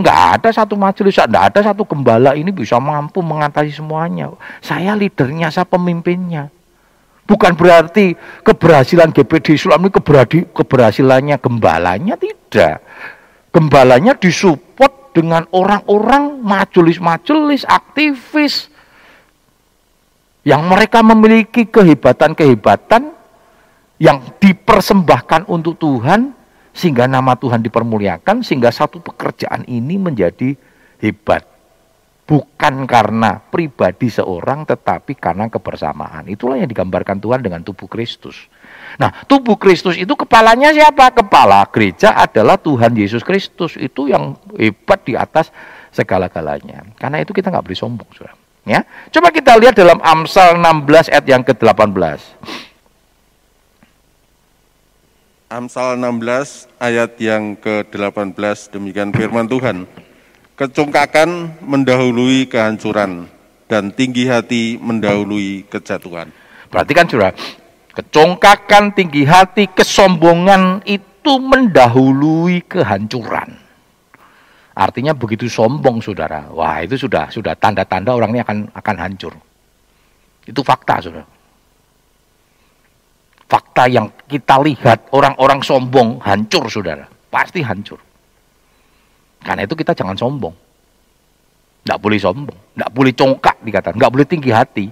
Nggak 0.00 0.20
ada 0.40 0.48
satu 0.52 0.74
majelis, 0.80 1.16
nggak 1.20 1.44
ada 1.52 1.60
satu 1.60 1.84
gembala 1.84 2.32
ini 2.32 2.48
bisa 2.48 2.80
mampu 2.80 3.20
mengatasi 3.20 3.76
semuanya. 3.76 4.32
Saya 4.64 4.96
leadernya, 4.96 5.52
saya 5.52 5.68
pemimpinnya. 5.68 6.48
Bukan 7.28 7.54
berarti 7.54 8.16
keberhasilan 8.42 9.14
GPD 9.14 9.54
Islam 9.54 9.86
ini 9.86 9.92
keberhasilannya 10.50 11.36
gembalanya, 11.38 12.18
tidak. 12.18 12.82
Gembalanya 13.54 14.18
disupport 14.18 14.99
dengan 15.10 15.46
orang-orang 15.50 16.38
majelis-majelis, 16.40 17.66
aktivis, 17.66 18.70
yang 20.46 20.64
mereka 20.66 21.04
memiliki 21.04 21.68
kehebatan-kehebatan 21.68 23.12
yang 24.00 24.18
dipersembahkan 24.40 25.44
untuk 25.52 25.76
Tuhan 25.76 26.32
sehingga 26.72 27.04
nama 27.04 27.36
Tuhan 27.36 27.60
dipermuliakan 27.60 28.40
sehingga 28.40 28.72
satu 28.72 29.04
pekerjaan 29.04 29.68
ini 29.68 30.00
menjadi 30.00 30.56
hebat. 31.02 31.44
Bukan 32.24 32.86
karena 32.86 33.42
pribadi 33.42 34.06
seorang 34.06 34.62
tetapi 34.62 35.18
karena 35.18 35.50
kebersamaan. 35.50 36.30
Itulah 36.30 36.62
yang 36.62 36.70
digambarkan 36.70 37.18
Tuhan 37.18 37.42
dengan 37.42 37.60
tubuh 37.66 37.90
Kristus 37.90 38.46
nah 38.96 39.12
tubuh 39.28 39.54
Kristus 39.60 39.94
itu 39.94 40.14
kepalanya 40.16 40.74
siapa 40.74 41.12
kepala 41.12 41.62
gereja 41.70 42.16
adalah 42.16 42.58
Tuhan 42.58 42.96
Yesus 42.96 43.22
Kristus 43.22 43.78
itu 43.78 44.10
yang 44.10 44.34
hebat 44.56 45.04
di 45.04 45.14
atas 45.14 45.52
segala-galanya 45.94 46.96
karena 46.98 47.22
itu 47.22 47.30
kita 47.30 47.52
nggak 47.52 47.66
boleh 47.66 47.78
sombong 47.78 48.10
saudara 48.16 48.40
Ya. 48.68 48.84
Coba 49.08 49.32
kita 49.32 49.56
lihat 49.56 49.72
dalam 49.72 49.98
Amsal 50.04 50.60
16 50.60 51.08
ayat 51.08 51.24
yang 51.24 51.42
ke-18. 51.42 52.20
Amsal 55.50 55.98
16 55.98 56.70
ayat 56.78 57.12
yang 57.18 57.58
ke-18 57.58 58.70
demikian 58.70 59.10
firman 59.10 59.48
Tuhan. 59.48 59.88
Kecongkakan 60.54 61.58
mendahului 61.64 62.46
kehancuran 62.46 63.26
dan 63.64 63.90
tinggi 63.90 64.28
hati 64.28 64.76
mendahului 64.76 65.64
kejatuhan. 65.72 66.28
Perhatikan 66.68 67.08
surah. 67.08 67.32
Kecongkakan, 67.90 68.94
tinggi 68.94 69.26
hati, 69.26 69.66
kesombongan 69.66 70.86
itu 70.86 71.32
mendahului 71.42 72.62
kehancuran. 72.70 73.50
Artinya 74.70 75.12
begitu 75.12 75.50
sombong 75.50 75.98
saudara, 75.98 76.46
wah 76.54 76.80
itu 76.80 76.94
sudah 76.94 77.28
sudah 77.28 77.58
tanda-tanda 77.58 78.14
orang 78.14 78.30
ini 78.32 78.40
akan 78.40 78.58
akan 78.70 78.96
hancur. 78.96 79.34
Itu 80.46 80.62
fakta 80.62 81.02
saudara. 81.02 81.26
Fakta 83.50 83.90
yang 83.90 84.06
kita 84.30 84.62
lihat 84.62 85.10
orang-orang 85.10 85.58
sombong 85.60 86.22
hancur 86.22 86.70
saudara, 86.70 87.10
pasti 87.28 87.60
hancur. 87.66 87.98
Karena 89.42 89.66
itu 89.66 89.74
kita 89.74 89.90
jangan 89.90 90.14
sombong. 90.14 90.54
Tidak 91.82 91.98
boleh 91.98 92.20
sombong, 92.22 92.58
tidak 92.76 92.90
boleh 92.94 93.12
congkak 93.16 93.56
dikatakan, 93.66 93.98
nggak 93.98 94.12
boleh 94.14 94.26
tinggi 94.28 94.50
hati. 94.54 94.86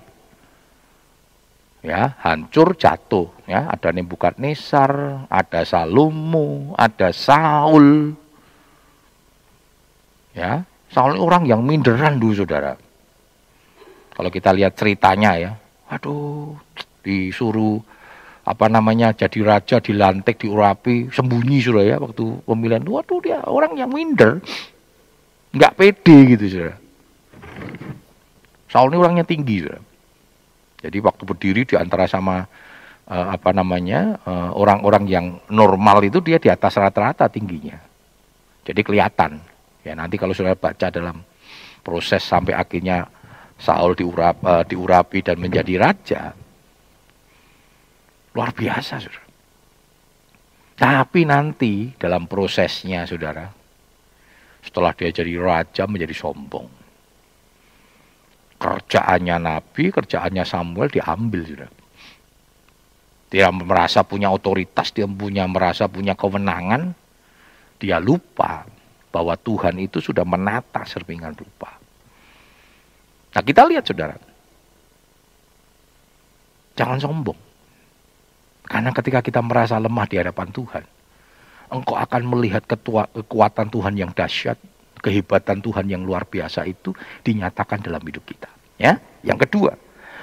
Ya, 1.79 2.19
hancur 2.19 2.75
jatuh. 2.75 3.31
Ya, 3.47 3.71
ada 3.71 3.95
Nebukadnesar, 3.95 5.25
ada 5.31 5.63
Salomo, 5.63 6.75
ada 6.75 7.15
Saul, 7.15 8.19
Ya, 10.39 10.63
Saul 10.95 11.19
orang 11.19 11.51
yang 11.51 11.67
minderan 11.67 12.23
dulu 12.23 12.47
saudara. 12.47 12.79
Kalau 14.15 14.31
kita 14.31 14.55
lihat 14.55 14.79
ceritanya 14.79 15.35
ya, 15.35 15.51
aduh 15.91 16.55
disuruh 17.03 17.83
apa 18.47 18.71
namanya 18.71 19.11
jadi 19.11 19.43
raja 19.43 19.83
dilantik 19.83 20.39
diurapi 20.39 21.11
sembunyi 21.11 21.59
sudah 21.59 21.83
ya 21.83 21.97
waktu 21.99 22.47
pemilihan. 22.47 22.87
Waduh 22.87 23.19
dia 23.19 23.43
orang 23.51 23.75
yang 23.75 23.91
minder. 23.91 24.39
Nggak 25.51 25.75
pede 25.75 26.17
gitu 26.39 26.45
saudara. 26.47 26.77
Saul 28.71 28.95
ini 28.95 28.99
orangnya 29.03 29.27
tinggi 29.27 29.67
saudara 29.67 29.88
jadi 30.79 30.99
waktu 31.03 31.23
berdiri 31.27 31.63
di 31.67 31.75
antara 31.75 32.07
sama 32.07 32.47
uh, 33.11 33.27
apa 33.35 33.51
namanya 33.51 34.19
eh, 34.23 34.51
orang-orang 34.55 35.05
uh, 35.07 35.11
yang 35.11 35.27
normal 35.51 36.03
itu 36.07 36.23
dia 36.23 36.39
di 36.39 36.47
atas 36.47 36.79
rata-rata 36.79 37.27
tingginya 37.27 37.79
jadi 38.63 38.81
kelihatan 38.87 39.43
Ya 39.89 39.97
nanti 39.97 40.21
kalau 40.21 40.37
sudah 40.37 40.53
baca 40.53 40.93
dalam 40.93 41.25
proses 41.81 42.21
sampai 42.21 42.53
akhirnya 42.53 43.09
Saul 43.59 43.97
diurap, 43.97 44.39
uh, 44.45 44.63
diurapi 44.63 45.19
dan 45.25 45.41
menjadi 45.43 45.83
raja, 45.83 46.31
luar 48.37 48.55
biasa, 48.55 49.03
saudara. 49.03 49.27
Tapi 50.79 51.27
nanti 51.27 51.91
dalam 51.99 52.31
prosesnya, 52.31 53.03
saudara, 53.03 53.51
setelah 54.63 54.95
dia 54.95 55.11
jadi 55.11 55.35
raja 55.43 55.91
menjadi 55.91 56.15
sombong. 56.15 56.71
Kerjaannya 58.59 59.37
Nabi, 59.39 59.95
kerjaannya 59.95 60.43
Samuel 60.43 60.91
diambil, 60.91 61.47
saudara. 61.47 61.75
Dia 63.29 63.53
merasa 63.53 64.03
punya 64.03 64.33
otoritas, 64.33 64.91
dia 64.91 65.05
punya 65.05 65.45
merasa 65.47 65.85
punya 65.87 66.17
kewenangan, 66.17 66.97
dia 67.79 68.01
lupa 68.01 68.67
bahwa 69.13 69.37
Tuhan 69.37 69.79
itu 69.79 70.01
sudah 70.01 70.25
menata 70.25 70.83
serpingan 70.89 71.37
rupa. 71.37 71.77
Nah 73.37 73.43
kita 73.45 73.69
lihat 73.69 73.85
saudara, 73.85 74.17
jangan 76.75 76.99
sombong. 76.99 77.39
Karena 78.69 78.93
ketika 78.93 79.21
kita 79.25 79.41
merasa 79.41 79.81
lemah 79.81 80.07
di 80.09 80.17
hadapan 80.21 80.49
Tuhan, 80.53 80.85
engkau 81.73 81.97
akan 81.97 82.23
melihat 82.29 82.65
ketua, 82.65 83.09
kekuatan 83.13 83.69
Tuhan 83.69 83.95
yang 83.97 84.11
dahsyat, 84.13 84.57
kehebatan 84.99 85.63
Tuhan 85.63 85.87
yang 85.89 86.03
luar 86.03 86.27
biasa 86.29 86.67
itu 86.69 86.93
dinyatakan 87.23 87.81
dalam 87.81 88.03
hidup 88.03 88.27
kita. 88.27 88.51
Ya, 88.79 88.99
yang 89.27 89.39
kedua, 89.39 89.75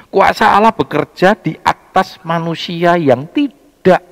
kuasa 0.08 0.52
Allah 0.52 0.72
bekerja 0.72 1.36
di 1.36 1.56
atas 1.60 2.20
manusia 2.24 2.96
yang 2.96 3.28
tidak 3.32 4.04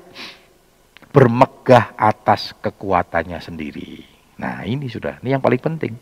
bermegah 1.14 1.94
atas 1.96 2.58
kekuatannya 2.58 3.38
sendiri. 3.38 4.02
Nah 4.42 4.66
ini 4.66 4.90
sudah, 4.90 5.22
ini 5.22 5.38
yang 5.38 5.44
paling 5.44 5.62
penting. 5.62 5.94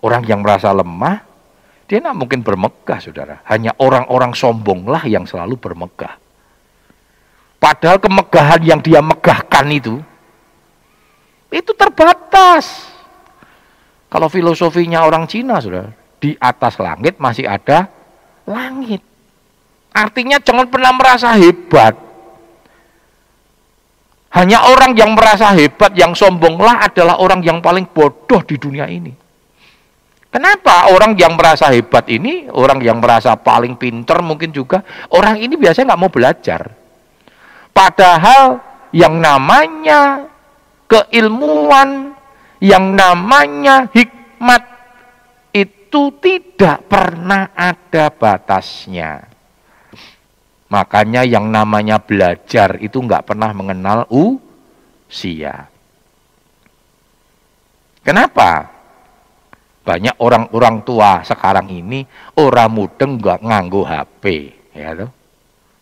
Orang 0.00 0.22
yang 0.24 0.40
merasa 0.46 0.70
lemah, 0.70 1.26
dia 1.90 1.98
tidak 1.98 2.14
mungkin 2.14 2.46
bermegah 2.46 3.02
saudara. 3.02 3.42
Hanya 3.50 3.74
orang-orang 3.82 4.32
sombonglah 4.32 5.02
yang 5.10 5.26
selalu 5.26 5.58
bermegah. 5.58 6.16
Padahal 7.58 7.98
kemegahan 7.98 8.62
yang 8.62 8.78
dia 8.78 9.02
megahkan 9.02 9.66
itu, 9.74 9.98
itu 11.50 11.72
terbatas. 11.74 12.90
Kalau 14.06 14.30
filosofinya 14.30 15.02
orang 15.02 15.26
Cina 15.26 15.58
sudah, 15.58 15.90
di 16.22 16.32
atas 16.38 16.78
langit 16.80 17.18
masih 17.18 17.44
ada 17.46 17.90
langit. 18.46 19.02
Artinya 19.92 20.38
jangan 20.40 20.68
pernah 20.68 20.92
merasa 20.94 21.32
hebat. 21.34 21.96
Hanya 24.36 24.68
orang 24.68 24.92
yang 24.92 25.16
merasa 25.16 25.48
hebat, 25.56 25.96
yang 25.96 26.12
sombonglah 26.12 26.84
adalah 26.84 27.16
orang 27.16 27.40
yang 27.40 27.64
paling 27.64 27.88
bodoh 27.88 28.44
di 28.44 28.60
dunia 28.60 28.84
ini. 28.84 29.08
Kenapa 30.28 30.92
orang 30.92 31.16
yang 31.16 31.32
merasa 31.32 31.72
hebat 31.72 32.04
ini, 32.12 32.44
orang 32.52 32.84
yang 32.84 33.00
merasa 33.00 33.32
paling 33.40 33.80
pinter 33.80 34.20
mungkin 34.20 34.52
juga, 34.52 34.84
orang 35.08 35.40
ini 35.40 35.56
biasanya 35.56 35.96
nggak 35.96 36.02
mau 36.04 36.12
belajar. 36.12 36.68
Padahal 37.72 38.60
yang 38.92 39.16
namanya 39.16 40.28
keilmuan, 40.88 42.16
yang 42.62 42.96
namanya 42.96 43.90
hikmat 43.92 44.62
itu 45.52 46.10
tidak 46.18 46.88
pernah 46.88 47.52
ada 47.54 48.10
batasnya. 48.10 49.28
Makanya 50.66 51.22
yang 51.22 51.46
namanya 51.46 52.02
belajar 52.02 52.82
itu 52.82 52.98
nggak 52.98 53.22
pernah 53.22 53.54
mengenal 53.54 54.10
usia. 54.10 55.70
Kenapa? 58.02 58.70
Banyak 59.86 60.18
orang-orang 60.18 60.82
tua 60.82 61.22
sekarang 61.22 61.70
ini 61.70 62.02
orang 62.34 62.70
mudeng 62.74 63.22
nggak 63.22 63.38
nganggo 63.46 63.86
HP, 63.86 64.24
ya 64.74 64.90
tuh. 64.98 65.10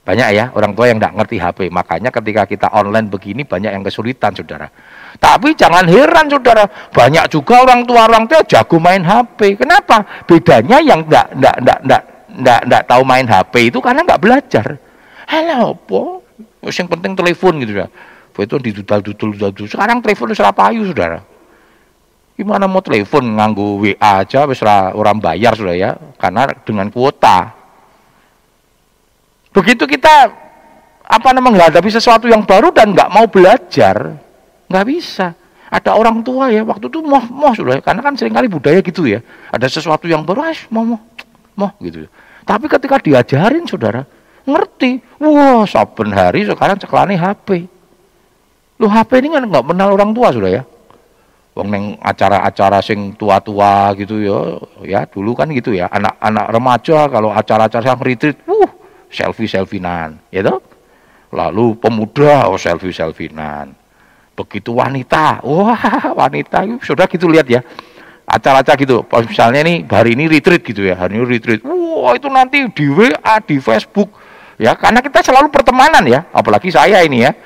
Banyak 0.05 0.29
ya 0.37 0.53
orang 0.53 0.77
tua 0.77 0.93
yang 0.93 1.01
tidak 1.01 1.17
ngerti 1.17 1.37
HP. 1.40 1.59
Makanya 1.73 2.12
ketika 2.12 2.45
kita 2.45 2.69
online 2.77 3.09
begini 3.09 3.49
banyak 3.49 3.73
yang 3.73 3.81
kesulitan 3.81 4.37
saudara. 4.37 4.69
Tapi 5.17 5.57
jangan 5.57 5.88
heran 5.88 6.29
saudara, 6.29 6.69
banyak 6.93 7.25
juga 7.33 7.64
orang 7.64 7.88
tua 7.88 8.05
orang 8.05 8.29
tua 8.29 8.45
jago 8.45 8.77
main 8.77 9.01
HP. 9.01 9.57
Kenapa? 9.57 10.05
Bedanya 10.29 10.85
yang 10.85 11.09
tidak 11.09 11.33
tidak 11.33 11.57
tidak 11.57 11.79
tidak 11.81 12.03
tidak 12.29 12.61
tidak 12.69 12.83
tahu 12.85 13.03
main 13.03 13.25
HP 13.25 13.55
itu 13.73 13.79
karena 13.81 14.01
nggak 14.05 14.21
belajar. 14.21 14.67
Halo, 15.25 15.73
apa? 15.73 16.03
Yang 16.69 16.88
penting 16.93 17.12
telepon 17.17 17.53
gitu 17.64 17.73
ya. 17.73 17.88
Itu 18.37 18.61
didudal 18.61 19.01
dudul 19.01 19.40
dudul. 19.40 19.67
Sekarang 19.73 20.05
telepon 20.05 20.37
sudah 20.37 20.53
payu 20.53 20.85
saudara. 20.85 21.25
Gimana 22.35 22.69
mau 22.69 22.83
telepon 22.85 23.25
nganggu 23.25 23.79
WA 23.79 24.27
aja 24.27 24.45
wis 24.45 24.61
orang 24.67 25.23
bayar 25.23 25.57
sudah 25.57 25.73
ya, 25.73 25.97
karena 26.21 26.51
dengan 26.61 26.93
kuota. 26.93 27.63
Begitu 29.55 29.87
kita 29.87 30.35
apa 31.05 31.29
namanya 31.31 31.71
menghadapi 31.71 31.87
sesuatu 31.95 32.27
yang 32.27 32.43
baru 32.43 32.75
dan 32.75 32.90
nggak 32.90 33.12
mau 33.14 33.31
belajar, 33.31 34.19
nggak 34.67 34.87
bisa. 34.90 35.31
Ada 35.71 35.95
orang 35.95 36.23
tua 36.27 36.51
ya 36.51 36.62
waktu 36.67 36.87
itu 36.90 37.03
moh 37.03 37.23
moh 37.31 37.55
sudah, 37.55 37.79
ya. 37.79 37.83
karena 37.83 38.03
kan 38.03 38.14
sering 38.19 38.35
kali 38.35 38.51
budaya 38.51 38.83
gitu 38.83 39.07
ya. 39.07 39.23
Ada 39.55 39.71
sesuatu 39.71 40.11
yang 40.11 40.27
baru, 40.27 40.51
ah 40.51 40.59
mau 40.75 40.83
moh 40.83 41.01
moh 41.55 41.71
gitu. 41.79 42.11
Tapi 42.43 42.67
ketika 42.67 42.99
diajarin 42.99 43.64
saudara, 43.64 44.03
ngerti. 44.45 45.01
Wah, 45.23 45.64
saben 45.64 46.11
hari 46.11 46.45
sekarang 46.45 46.77
ceklane 46.77 47.14
HP. 47.14 47.71
Lu 48.83 48.90
HP 48.90 49.23
ini 49.23 49.38
kan 49.38 49.47
nggak 49.47 49.64
kenal 49.71 49.88
orang 49.95 50.11
tua 50.11 50.29
sudah 50.35 50.51
ya. 50.51 50.62
Wong 51.55 51.71
neng 51.71 51.85
acara-acara 52.03 52.83
sing 52.83 53.14
tua-tua 53.14 53.95
gitu 53.95 54.19
ya, 54.19 54.38
ya 54.83 55.01
dulu 55.07 55.38
kan 55.38 55.47
gitu 55.55 55.71
ya. 55.71 55.87
Anak-anak 55.87 56.47
remaja 56.51 56.99
kalau 57.07 57.31
acara-acara 57.31 57.95
yang 57.95 58.03
retreat, 58.03 58.43
uh, 58.51 58.67
selfie-selfinan, 59.11 60.21
ya 60.31 60.45
toh? 60.45 60.61
Lalu 61.35 61.77
pemuda, 61.81 62.47
oh 62.49 62.61
selfie-selfinan. 62.61 63.75
Begitu 64.35 64.75
wanita, 64.75 65.43
wah 65.43 65.79
wanita 66.14 66.67
sudah 66.83 67.07
gitu 67.07 67.31
lihat 67.31 67.47
ya. 67.47 67.61
Acara-acara 68.25 68.81
gitu, 68.81 69.05
misalnya 69.29 69.61
nih 69.69 69.85
hari 69.85 70.17
ini 70.17 70.25
retreat 70.33 70.64
gitu 70.64 70.81
ya, 70.81 70.97
hari 70.97 71.21
ini 71.21 71.29
retreat. 71.29 71.61
Wah 71.61 72.17
itu 72.17 72.33
nanti 72.33 72.64
di 72.73 72.87
WA, 72.88 73.37
di 73.45 73.61
Facebook, 73.61 74.09
ya 74.57 74.73
karena 74.73 75.05
kita 75.05 75.21
selalu 75.21 75.53
pertemanan 75.53 76.03
ya, 76.09 76.25
apalagi 76.33 76.73
saya 76.73 77.05
ini 77.05 77.21
ya 77.21 77.37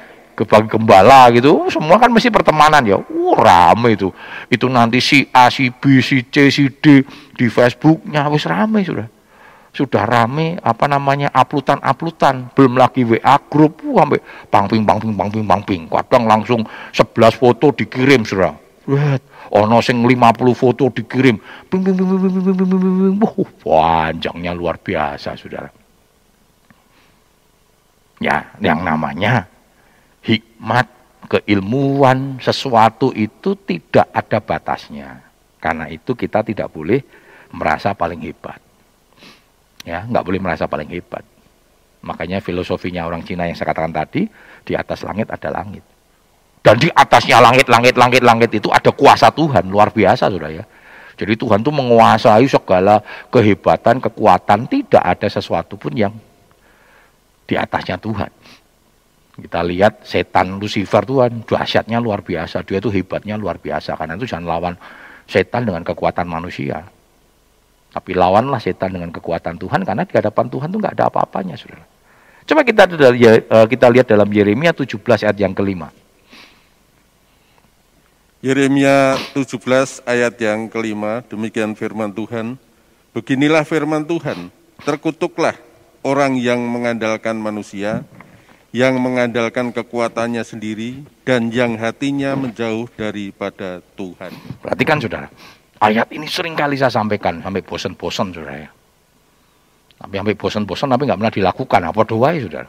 bagi 0.46 0.70
gembala 0.70 1.26
gitu, 1.34 1.66
semua 1.66 1.98
kan 1.98 2.12
mesti 2.12 2.30
pertemanan 2.30 2.84
ya. 2.86 3.00
Uh, 3.00 3.34
rame 3.34 3.98
itu. 3.98 4.14
Itu 4.46 4.70
nanti 4.70 5.02
si 5.02 5.26
A, 5.34 5.50
si 5.50 5.72
B, 5.72 5.98
si 5.98 6.22
C, 6.30 6.52
si 6.52 6.70
D 6.70 7.02
di 7.34 7.46
Facebooknya 7.50 8.30
wis 8.30 8.46
rame 8.46 8.84
sudah. 8.86 9.08
Sudah 9.68 10.08
rame 10.08 10.56
apa 10.58 10.88
namanya 10.88 11.28
uploadan-uploadan, 11.30 12.56
belum 12.56 12.74
lagi 12.80 13.04
WA 13.04 13.36
grup, 13.46 13.84
uh, 13.84 13.94
sampai 14.00 14.20
pangping 14.48 14.82
pangping 14.82 15.14
pangping 15.14 15.44
pangping. 15.44 15.82
Kadang 15.86 16.24
langsung 16.24 16.64
11 16.96 17.36
foto 17.36 17.70
dikirim 17.76 18.24
sudah. 18.24 18.56
Lihat, 18.88 19.52
ono 19.52 19.84
sing 19.84 20.00
50 20.00 20.56
foto 20.56 20.88
dikirim. 20.88 21.36
Ping 21.68 21.84
ping 21.84 21.94
ping 21.94 22.08
ping 22.08 22.20
ping 22.20 22.44
ping 22.44 22.56
ping 22.56 22.80
ping. 22.80 23.14
Wah, 23.20 24.08
panjangnya 24.08 24.52
luar 24.56 24.80
biasa, 24.80 25.36
Saudara. 25.36 25.68
Ya, 28.18 28.50
yang 28.58 28.82
namanya 28.82 29.46
hikmat, 30.24 30.88
keilmuan, 31.30 32.40
sesuatu 32.42 33.12
itu 33.14 33.54
tidak 33.62 34.08
ada 34.10 34.38
batasnya. 34.42 35.22
Karena 35.60 35.86
itu 35.92 36.16
kita 36.16 36.42
tidak 36.42 36.72
boleh 36.72 37.04
merasa 37.52 37.94
paling 37.94 38.24
hebat. 38.24 38.67
Ya, 39.88 40.04
nggak 40.04 40.20
boleh 40.20 40.36
merasa 40.36 40.68
paling 40.68 40.92
hebat. 40.92 41.24
Makanya 42.04 42.44
filosofinya 42.44 43.08
orang 43.08 43.24
Cina 43.24 43.48
yang 43.48 43.56
saya 43.56 43.72
katakan 43.72 43.96
tadi, 43.96 44.28
di 44.62 44.72
atas 44.76 45.00
langit 45.00 45.32
ada 45.32 45.48
langit. 45.48 45.80
Dan 46.60 46.76
di 46.76 46.92
atasnya 46.92 47.40
langit, 47.40 47.64
langit, 47.72 47.96
langit, 47.96 48.20
langit 48.20 48.50
itu 48.52 48.68
ada 48.68 48.92
kuasa 48.92 49.32
Tuhan, 49.32 49.64
luar 49.72 49.88
biasa 49.88 50.28
sudah 50.28 50.52
ya. 50.52 50.64
Jadi 51.16 51.34
Tuhan 51.40 51.64
itu 51.64 51.72
menguasai 51.72 52.46
segala 52.46 53.00
kehebatan, 53.32 53.98
kekuatan, 54.04 54.68
tidak 54.68 55.02
ada 55.02 55.26
sesuatu 55.26 55.80
pun 55.80 55.96
yang 55.96 56.12
di 57.48 57.56
atasnya 57.56 57.96
Tuhan. 57.96 58.30
Kita 59.38 59.64
lihat 59.64 60.04
setan 60.04 60.60
Lucifer 60.60 61.02
Tuhan 61.02 61.46
dahsyatnya 61.46 61.98
luar 62.02 62.20
biasa. 62.20 62.62
Dia 62.66 62.82
itu 62.82 62.90
hebatnya 62.90 63.38
luar 63.38 63.56
biasa. 63.62 63.94
Karena 63.94 64.18
itu 64.18 64.26
jangan 64.26 64.46
lawan 64.46 64.74
setan 65.30 65.62
dengan 65.62 65.86
kekuatan 65.86 66.26
manusia. 66.26 66.82
Tapi 67.88 68.12
lawanlah 68.12 68.60
setan 68.60 68.92
dengan 68.92 69.08
kekuatan 69.08 69.56
Tuhan 69.56 69.80
karena 69.82 70.04
di 70.04 70.14
hadapan 70.14 70.46
Tuhan 70.52 70.68
itu 70.68 70.78
nggak 70.78 70.94
ada 70.94 71.04
apa-apanya, 71.08 71.56
saudara. 71.56 71.84
Coba 72.48 72.64
kita 72.64 72.88
eh, 72.88 73.66
kita 73.68 73.86
lihat 73.92 74.08
dalam 74.08 74.28
Yeremia 74.28 74.72
17 74.72 74.96
ayat 75.24 75.36
yang 75.36 75.52
kelima. 75.52 75.92
Yeremia 78.38 79.18
17 79.34 80.06
ayat 80.06 80.38
yang 80.38 80.70
kelima, 80.70 81.26
demikian 81.26 81.74
firman 81.74 82.14
Tuhan. 82.14 82.54
Beginilah 83.10 83.66
firman 83.66 84.06
Tuhan, 84.06 84.54
terkutuklah 84.86 85.58
orang 86.06 86.38
yang 86.38 86.62
mengandalkan 86.62 87.34
manusia, 87.34 88.06
yang 88.70 88.94
mengandalkan 89.02 89.74
kekuatannya 89.74 90.46
sendiri 90.46 91.02
dan 91.26 91.50
yang 91.50 91.74
hatinya 91.80 92.38
menjauh 92.38 92.86
daripada 92.94 93.82
Tuhan. 93.98 94.30
Perhatikan 94.62 95.02
saudara, 95.02 95.28
ayat 95.78 96.10
ini 96.14 96.26
sering 96.26 96.54
kali 96.58 96.78
saya 96.78 96.90
sampaikan 96.90 97.42
sampai 97.42 97.62
bosan-bosan 97.62 98.34
saudara 98.34 98.54
ya. 98.66 98.70
Tapi 99.98 100.14
sampai 100.14 100.36
bosan-bosan 100.38 100.86
tapi 100.94 101.02
nggak 101.10 101.18
pernah 101.18 101.34
dilakukan 101.34 101.80
apa 101.90 102.00
doa 102.06 102.28
ya 102.34 102.40
saudara. 102.46 102.68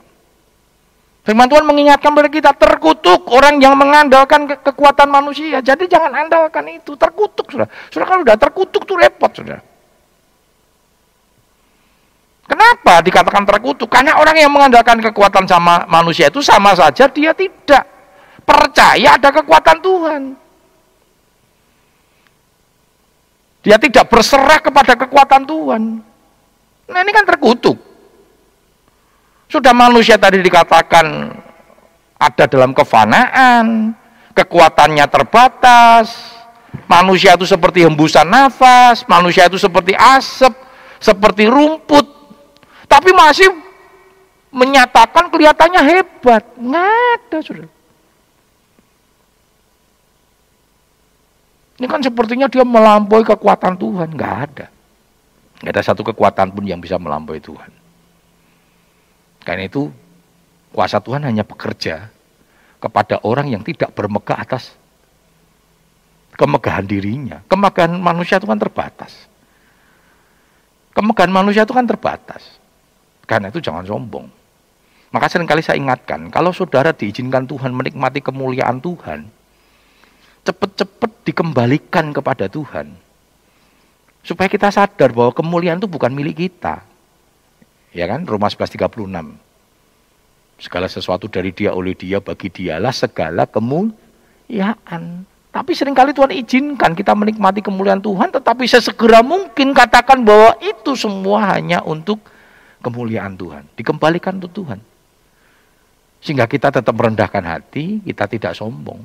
Firman 1.19 1.45
Tuhan 1.45 1.65
mengingatkan 1.67 2.09
kepada 2.15 2.31
kita 2.31 2.51
terkutuk 2.57 3.27
orang 3.29 3.61
yang 3.61 3.77
mengandalkan 3.77 4.49
ke 4.49 4.55
kekuatan 4.71 5.13
manusia. 5.13 5.61
Jadi 5.61 5.85
jangan 5.85 6.15
andalkan 6.15 6.65
itu, 6.73 6.97
terkutuk 6.97 7.53
saudara. 7.53 7.69
Saudara 7.93 8.07
kalau 8.09 8.21
sudah 8.25 8.37
terkutuk 8.39 8.81
tuh 8.87 8.97
repot 8.97 9.29
saudara. 9.29 9.61
Kenapa 12.49 13.05
dikatakan 13.05 13.45
terkutuk? 13.45 13.93
Karena 13.93 14.17
orang 14.17 14.41
yang 14.41 14.49
mengandalkan 14.49 14.97
kekuatan 15.05 15.45
sama 15.45 15.85
manusia 15.85 16.33
itu 16.33 16.41
sama 16.41 16.73
saja 16.73 17.05
dia 17.05 17.29
tidak 17.29 17.85
percaya 18.41 19.21
ada 19.21 19.29
kekuatan 19.29 19.77
Tuhan. 19.85 20.21
Dia 23.69 23.77
tidak 23.77 24.09
berserah 24.09 24.57
kepada 24.57 24.97
kekuatan 24.97 25.45
Tuhan. 25.45 26.01
Nah 26.89 26.99
ini 27.05 27.13
kan 27.13 27.21
terkutuk. 27.21 27.77
Sudah 29.45 29.77
manusia 29.77 30.17
tadi 30.17 30.41
dikatakan 30.41 31.05
ada 32.17 32.49
dalam 32.49 32.73
kefanaan, 32.73 33.93
kekuatannya 34.33 35.05
terbatas, 35.05 36.33
manusia 36.89 37.37
itu 37.37 37.45
seperti 37.45 37.85
hembusan 37.85 38.25
nafas, 38.25 39.05
manusia 39.05 39.45
itu 39.45 39.61
seperti 39.61 39.93
asap, 39.93 40.49
seperti 40.97 41.45
rumput, 41.45 42.09
tapi 42.89 43.13
masih 43.13 43.53
menyatakan 44.49 45.29
kelihatannya 45.29 45.81
hebat. 45.85 46.41
Nggak 46.57 46.89
ada, 46.89 47.37
sudah. 47.45 47.69
Ini 51.79 51.87
kan 51.87 52.03
sepertinya 52.03 52.51
dia 52.51 52.67
melampaui 52.67 53.23
kekuatan 53.23 53.79
Tuhan. 53.79 54.11
Nggak 54.11 54.35
ada. 54.51 54.67
Nggak 55.63 55.73
ada 55.73 55.83
satu 55.83 56.03
kekuatan 56.03 56.51
pun 56.51 56.67
yang 56.67 56.83
bisa 56.83 56.99
melampaui 56.99 57.39
Tuhan. 57.39 57.71
Karena 59.47 59.63
itu, 59.63 59.87
kuasa 60.75 60.99
Tuhan 60.99 61.23
hanya 61.23 61.47
bekerja 61.47 62.11
kepada 62.83 63.23
orang 63.23 63.47
yang 63.47 63.63
tidak 63.63 63.95
bermegah 63.95 64.43
atas 64.43 64.75
kemegahan 66.35 66.83
dirinya. 66.83 67.43
Kemegahan 67.47 67.95
manusia 67.95 68.39
itu 68.39 68.47
kan 68.47 68.59
terbatas. 68.59 69.27
Kemegahan 70.91 71.31
manusia 71.31 71.63
itu 71.63 71.71
kan 71.71 71.87
terbatas. 71.87 72.59
Karena 73.23 73.47
itu 73.47 73.63
jangan 73.63 73.87
sombong. 73.87 74.27
Maka 75.15 75.31
sering 75.31 75.49
kali 75.49 75.63
saya 75.63 75.79
ingatkan, 75.79 76.27
kalau 76.29 76.51
saudara 76.53 76.93
diizinkan 76.93 77.47
Tuhan 77.49 77.73
menikmati 77.73 78.21
kemuliaan 78.21 78.77
Tuhan, 78.77 79.31
cepat-cepat 80.45 81.11
dikembalikan 81.27 82.11
kepada 82.15 82.47
Tuhan. 82.47 82.93
Supaya 84.23 84.51
kita 84.51 84.69
sadar 84.69 85.15
bahwa 85.15 85.31
kemuliaan 85.31 85.79
itu 85.79 85.87
bukan 85.87 86.11
milik 86.11 86.49
kita. 86.49 86.83
Ya 87.95 88.05
kan? 88.05 88.27
Roma 88.27 88.51
11.36. 88.51 88.99
Segala 90.59 90.91
sesuatu 90.91 91.31
dari 91.31 91.55
dia, 91.55 91.71
oleh 91.71 91.95
dia, 91.95 92.19
bagi 92.19 92.51
dialah 92.51 92.91
segala 92.91 93.47
kemuliaan. 93.47 95.23
Tapi 95.49 95.71
sering 95.73 95.97
kali 95.97 96.13
Tuhan 96.13 96.29
izinkan 96.35 96.93
kita 96.93 97.17
menikmati 97.17 97.65
kemuliaan 97.65 98.03
Tuhan, 98.03 98.29
tetapi 98.29 98.69
sesegera 98.69 99.25
mungkin 99.25 99.73
katakan 99.73 100.21
bahwa 100.21 100.53
itu 100.61 100.93
semua 100.93 101.57
hanya 101.57 101.81
untuk 101.81 102.21
kemuliaan 102.85 103.33
Tuhan, 103.33 103.65
dikembalikan 103.73 104.37
untuk 104.37 104.53
Tuhan. 104.53 104.79
Sehingga 106.21 106.45
kita 106.45 106.69
tetap 106.69 106.93
merendahkan 106.93 107.41
hati, 107.41 108.03
kita 108.03 108.27
tidak 108.29 108.53
sombong. 108.53 109.01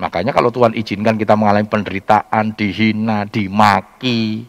Makanya 0.00 0.32
kalau 0.32 0.48
Tuhan 0.48 0.72
izinkan 0.72 1.20
kita 1.20 1.36
mengalami 1.36 1.68
penderitaan, 1.68 2.56
dihina, 2.56 3.28
dimaki, 3.28 4.48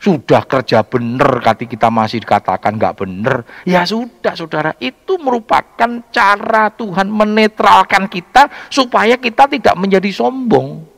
sudah 0.00 0.46
kerja 0.48 0.80
benar, 0.88 1.44
kati 1.44 1.68
kita 1.68 1.92
masih 1.92 2.24
dikatakan 2.24 2.80
nggak 2.80 2.96
benar, 2.96 3.44
ya 3.68 3.84
sudah 3.84 4.32
saudara, 4.32 4.72
itu 4.80 5.20
merupakan 5.20 5.90
cara 6.08 6.72
Tuhan 6.72 7.12
menetralkan 7.12 8.08
kita 8.08 8.72
supaya 8.72 9.20
kita 9.20 9.44
tidak 9.50 9.76
menjadi 9.76 10.08
sombong. 10.08 10.96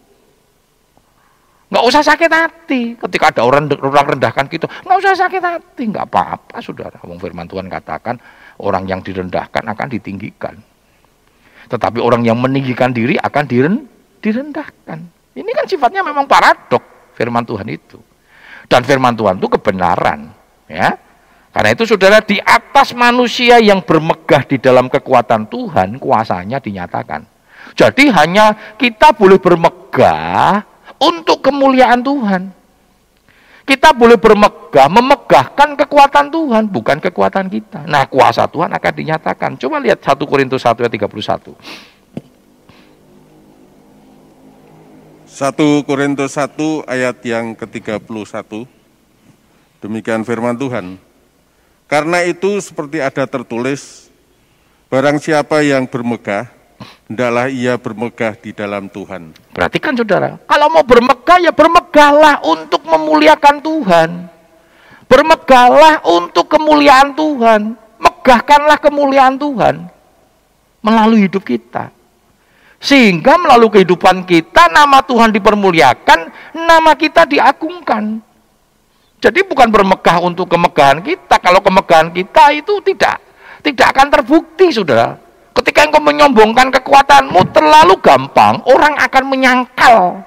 Nggak 1.70 1.86
usah 1.86 2.02
sakit 2.02 2.30
hati 2.30 2.82
ketika 2.98 3.34
ada 3.34 3.42
orang, 3.46 3.66
orang 3.82 4.18
rendahkan 4.18 4.46
kita, 4.46 4.70
nggak 4.86 4.98
usah 5.02 5.26
sakit 5.26 5.42
hati, 5.42 5.82
nggak 5.90 6.06
apa-apa 6.06 6.62
saudara. 6.62 6.98
Wong 7.02 7.18
firman 7.18 7.50
Tuhan 7.50 7.66
katakan 7.66 8.14
orang 8.62 8.86
yang 8.86 9.02
direndahkan 9.02 9.66
akan 9.66 9.88
ditinggikan. 9.90 10.69
Tetapi 11.70 12.02
orang 12.02 12.26
yang 12.26 12.36
meninggikan 12.36 12.90
diri 12.90 13.14
akan 13.14 13.44
direndahkan. 14.20 14.98
Ini 15.38 15.50
kan 15.54 15.64
sifatnya 15.70 16.02
memang 16.02 16.26
paradok 16.26 17.14
firman 17.14 17.46
Tuhan 17.46 17.66
itu. 17.70 18.02
Dan 18.66 18.82
firman 18.82 19.14
Tuhan 19.14 19.38
itu 19.38 19.46
kebenaran. 19.46 20.34
ya. 20.66 20.98
Karena 21.50 21.74
itu 21.74 21.82
saudara 21.82 22.22
di 22.22 22.38
atas 22.38 22.94
manusia 22.94 23.58
yang 23.58 23.82
bermegah 23.82 24.46
di 24.46 24.62
dalam 24.62 24.86
kekuatan 24.86 25.50
Tuhan, 25.50 25.98
kuasanya 25.98 26.62
dinyatakan. 26.62 27.26
Jadi 27.74 28.10
hanya 28.10 28.54
kita 28.78 29.10
boleh 29.14 29.38
bermegah 29.38 30.62
untuk 31.02 31.42
kemuliaan 31.42 32.02
Tuhan. 32.02 32.59
Kita 33.70 33.94
boleh 33.94 34.18
bermegah, 34.18 34.90
memegahkan 34.90 35.78
kekuatan 35.78 36.26
Tuhan, 36.26 36.66
bukan 36.66 36.98
kekuatan 36.98 37.46
kita. 37.46 37.86
Nah, 37.86 38.02
kuasa 38.10 38.50
Tuhan 38.50 38.66
akan 38.66 38.92
dinyatakan. 38.98 39.54
Coba 39.62 39.78
lihat 39.78 40.02
1 40.02 40.26
Korintus 40.26 40.66
1 40.66 40.82
ayat 40.82 40.90
31. 40.90 41.54
1 45.30 45.86
Korintus 45.86 46.34
1 46.34 46.82
ayat 46.82 47.22
yang 47.22 47.54
ke-31. 47.54 48.66
Demikian 49.78 50.26
firman 50.26 50.58
Tuhan. 50.58 50.98
Karena 51.86 52.26
itu 52.26 52.58
seperti 52.58 52.98
ada 52.98 53.22
tertulis, 53.22 54.10
barang 54.90 55.22
siapa 55.22 55.62
yang 55.62 55.86
bermegah, 55.86 56.50
hendaklah 57.06 57.46
ia 57.50 57.74
bermegah 57.76 58.32
di 58.38 58.50
dalam 58.52 58.88
Tuhan. 58.88 59.32
Perhatikan 59.52 59.96
saudara, 59.96 60.40
kalau 60.48 60.68
mau 60.72 60.84
bermegah 60.84 61.38
ya 61.40 61.52
bermegahlah 61.52 62.44
untuk 62.44 62.82
memuliakan 62.84 63.56
Tuhan. 63.60 64.10
Bermegahlah 65.10 66.06
untuk 66.06 66.46
kemuliaan 66.46 67.12
Tuhan. 67.18 67.74
Megahkanlah 68.00 68.78
kemuliaan 68.78 69.36
Tuhan 69.36 69.90
melalui 70.80 71.28
hidup 71.28 71.44
kita. 71.44 71.92
Sehingga 72.80 73.36
melalui 73.36 73.68
kehidupan 73.76 74.24
kita 74.24 74.72
nama 74.72 75.04
Tuhan 75.04 75.36
dipermuliakan, 75.36 76.18
nama 76.56 76.96
kita 76.96 77.28
diagungkan. 77.28 78.24
Jadi 79.20 79.44
bukan 79.44 79.68
bermegah 79.68 80.16
untuk 80.24 80.48
kemegahan 80.48 81.04
kita. 81.04 81.36
Kalau 81.44 81.60
kemegahan 81.60 82.08
kita 82.08 82.56
itu 82.56 82.80
tidak 82.80 83.20
tidak 83.60 83.92
akan 83.92 84.08
terbukti, 84.08 84.72
Saudara. 84.72 85.20
Ketika 85.70 85.86
engkau 85.86 86.02
menyombongkan 86.02 86.74
kekuatanmu 86.82 87.54
terlalu 87.54 87.94
gampang, 88.02 88.58
orang 88.66 88.90
akan 89.06 89.24
menyangkal 89.30 90.18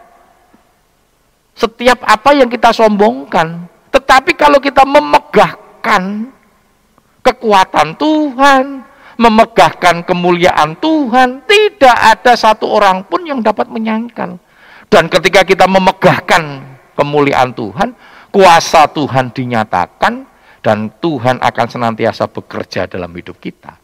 setiap 1.51 1.99
apa 1.99 2.31
yang 2.31 2.47
kita 2.47 2.71
sombongkan. 2.71 3.67
Tetapi 3.91 4.39
kalau 4.39 4.63
kita 4.63 4.87
memegahkan 4.87 6.31
kekuatan 7.27 7.99
Tuhan, 7.99 8.87
memegahkan 9.19 10.07
kemuliaan 10.07 10.79
Tuhan, 10.79 11.43
tidak 11.43 11.91
ada 11.91 12.39
satu 12.39 12.71
orang 12.71 13.03
pun 13.03 13.27
yang 13.27 13.43
dapat 13.43 13.67
menyangkal. 13.67 14.39
Dan 14.87 15.11
ketika 15.11 15.43
kita 15.43 15.67
memegahkan 15.67 16.63
kemuliaan 16.95 17.51
Tuhan, 17.51 17.91
kuasa 18.31 18.87
Tuhan 18.87 19.35
dinyatakan 19.35 20.23
dan 20.63 20.87
Tuhan 21.03 21.43
akan 21.43 21.67
senantiasa 21.67 22.31
bekerja 22.31 22.87
dalam 22.87 23.11
hidup 23.11 23.43
kita. 23.43 23.82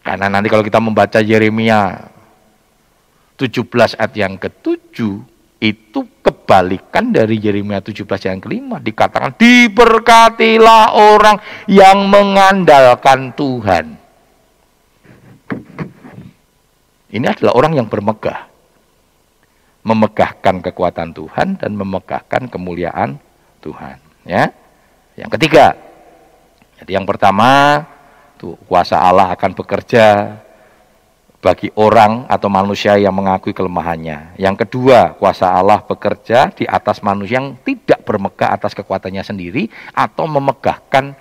Karena 0.00 0.26
nanti 0.32 0.48
kalau 0.48 0.64
kita 0.64 0.80
membaca 0.80 1.20
Yeremia 1.20 2.08
17 3.36 3.96
ayat 3.96 4.12
yang 4.16 4.36
ke-7, 4.40 4.96
itu 5.60 6.00
kebalikan 6.24 7.12
dari 7.12 7.36
Yeremia 7.36 7.84
17 7.84 8.08
yang 8.32 8.40
kelima 8.40 8.80
dikatakan 8.80 9.36
diberkatilah 9.36 10.96
orang 10.96 11.36
yang 11.68 12.08
mengandalkan 12.08 13.36
Tuhan. 13.36 14.00
Ini 17.10 17.26
adalah 17.28 17.52
orang 17.52 17.72
yang 17.76 17.86
bermegah. 17.92 18.48
Memegahkan 19.80 20.60
kekuatan 20.64 21.16
Tuhan 21.16 21.56
dan 21.56 21.72
memegahkan 21.72 22.52
kemuliaan 22.52 23.16
Tuhan, 23.64 23.96
ya. 24.28 24.52
Yang 25.16 25.30
ketiga. 25.36 25.76
Jadi 26.80 26.96
yang 26.96 27.08
pertama, 27.08 27.80
tuh 28.40 28.56
kuasa 28.64 28.96
Allah 28.96 29.36
akan 29.36 29.52
bekerja 29.52 30.40
bagi 31.44 31.68
orang 31.76 32.24
atau 32.28 32.48
manusia 32.48 32.96
yang 32.96 33.12
mengakui 33.12 33.52
kelemahannya. 33.52 34.36
Yang 34.40 34.64
kedua, 34.64 35.12
kuasa 35.16 35.52
Allah 35.52 35.84
bekerja 35.84 36.52
di 36.52 36.64
atas 36.64 37.04
manusia 37.04 37.40
yang 37.40 37.56
tidak 37.60 38.00
bermegah 38.04 38.56
atas 38.56 38.72
kekuatannya 38.72 39.24
sendiri 39.24 39.68
atau 39.92 40.24
memegahkan 40.24 41.12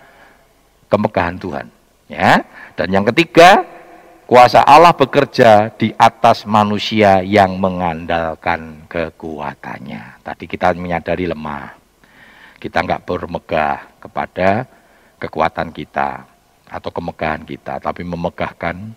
kemegahan 0.91 1.35
Tuhan. 1.39 1.67
Ya. 2.11 2.43
Dan 2.75 2.91
yang 2.91 3.07
ketiga, 3.11 3.63
kuasa 4.27 4.59
Allah 4.63 4.91
bekerja 4.91 5.71
di 5.75 5.95
atas 5.95 6.43
manusia 6.43 7.23
yang 7.23 7.55
mengandalkan 7.55 8.87
kekuatannya. 8.91 10.23
Tadi 10.23 10.45
kita 10.47 10.75
menyadari 10.75 11.31
lemah. 11.31 11.79
Kita 12.59 12.83
nggak 12.83 13.07
bermegah 13.07 14.03
kepada 14.03 14.67
kekuatan 15.15 15.71
kita 15.71 16.38
atau 16.69 16.89
kemegahan 16.93 17.43
kita, 17.43 17.81
tapi 17.81 18.05
memegahkan 18.05 18.93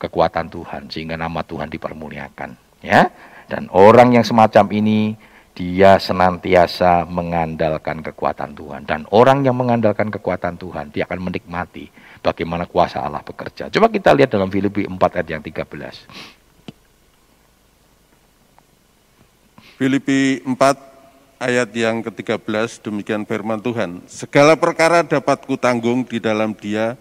kekuatan 0.00 0.50
Tuhan 0.50 0.90
sehingga 0.90 1.14
nama 1.14 1.44
Tuhan 1.46 1.70
dipermuliakan 1.70 2.50
ya. 2.82 3.06
Dan 3.46 3.68
orang 3.70 4.16
yang 4.16 4.24
semacam 4.24 4.66
ini 4.72 5.14
dia 5.52 6.00
senantiasa 6.00 7.04
mengandalkan 7.04 8.00
kekuatan 8.00 8.56
Tuhan. 8.56 8.82
Dan 8.88 9.04
orang 9.12 9.44
yang 9.44 9.54
mengandalkan 9.54 10.08
kekuatan 10.08 10.56
Tuhan 10.56 10.88
dia 10.90 11.04
akan 11.04 11.20
menikmati 11.28 11.92
bagaimana 12.24 12.64
kuasa 12.64 13.04
Allah 13.04 13.20
bekerja. 13.20 13.68
Coba 13.68 13.92
kita 13.92 14.16
lihat 14.16 14.32
dalam 14.32 14.48
Filipi 14.48 14.88
4 14.88 14.96
ayat 14.96 15.28
yang 15.28 15.42
13 15.44 16.42
Filipi 19.82 20.38
4 20.46 20.91
ayat 21.42 21.74
yang 21.74 22.06
ke-13 22.06 22.78
demikian 22.86 23.26
firman 23.26 23.58
Tuhan 23.58 23.98
segala 24.06 24.54
perkara 24.54 25.02
dapat 25.02 25.42
kutanggung 25.42 26.06
di 26.06 26.22
dalam 26.22 26.54
dia 26.54 26.94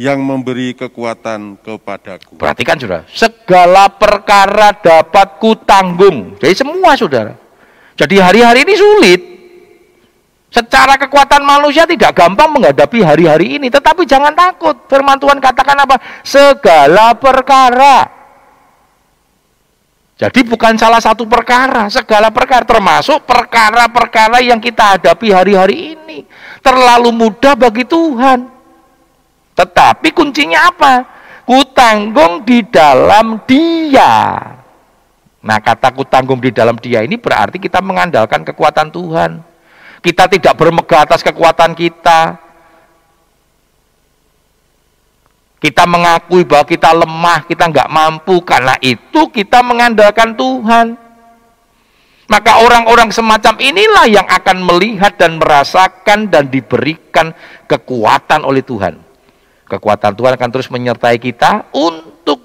yang 0.00 0.18
memberi 0.18 0.72
kekuatan 0.72 1.60
kepadaku. 1.60 2.40
Perhatikan 2.40 2.80
saudara, 2.80 3.04
segala 3.12 3.86
perkara 3.92 4.72
dapat 4.72 5.36
kutanggung. 5.36 6.40
Jadi 6.40 6.54
semua 6.56 6.96
saudara. 6.96 7.36
Jadi 8.00 8.16
hari-hari 8.16 8.64
ini 8.64 8.74
sulit. 8.80 9.20
Secara 10.50 10.96
kekuatan 10.96 11.44
manusia 11.44 11.84
tidak 11.84 12.16
gampang 12.16 12.48
menghadapi 12.48 13.04
hari-hari 13.04 13.60
ini. 13.60 13.68
Tetapi 13.68 14.08
jangan 14.08 14.32
takut. 14.32 14.72
Firman 14.88 15.20
Tuhan 15.20 15.36
katakan 15.36 15.78
apa? 15.84 16.00
Segala 16.24 17.12
perkara. 17.14 18.19
Jadi 20.20 20.44
bukan 20.44 20.76
salah 20.76 21.00
satu 21.00 21.24
perkara, 21.24 21.88
segala 21.88 22.28
perkara 22.28 22.60
termasuk 22.60 23.24
perkara-perkara 23.24 24.44
yang 24.44 24.60
kita 24.60 25.00
hadapi 25.00 25.32
hari-hari 25.32 25.96
ini. 25.96 26.28
Terlalu 26.60 27.08
mudah 27.08 27.56
bagi 27.56 27.88
Tuhan. 27.88 28.44
Tetapi 29.56 30.12
kuncinya 30.12 30.68
apa? 30.68 31.08
Kutanggung 31.48 32.44
di 32.44 32.60
dalam 32.68 33.40
dia. 33.48 34.12
Nah 35.40 35.56
kata 35.56 35.88
kutanggung 35.96 36.36
di 36.36 36.52
dalam 36.52 36.76
dia 36.76 37.00
ini 37.00 37.16
berarti 37.16 37.56
kita 37.56 37.80
mengandalkan 37.80 38.44
kekuatan 38.44 38.92
Tuhan. 38.92 39.40
Kita 40.04 40.28
tidak 40.28 40.52
bermegah 40.52 41.08
atas 41.08 41.24
kekuatan 41.24 41.72
kita. 41.72 42.36
Kita 45.60 45.84
mengakui 45.84 46.48
bahwa 46.48 46.64
kita 46.64 46.90
lemah, 46.96 47.44
kita 47.44 47.68
nggak 47.68 47.92
mampu. 47.92 48.40
Karena 48.40 48.74
itu 48.80 49.28
kita 49.28 49.60
mengandalkan 49.60 50.32
Tuhan. 50.32 50.96
Maka 52.30 52.62
orang-orang 52.64 53.12
semacam 53.12 53.58
inilah 53.58 54.06
yang 54.08 54.24
akan 54.24 54.62
melihat 54.64 55.18
dan 55.20 55.36
merasakan 55.36 56.30
dan 56.30 56.48
diberikan 56.48 57.36
kekuatan 57.68 58.46
oleh 58.46 58.64
Tuhan. 58.64 58.96
Kekuatan 59.66 60.14
Tuhan 60.14 60.32
akan 60.38 60.50
terus 60.50 60.70
menyertai 60.70 61.18
kita 61.18 61.74
untuk 61.74 62.38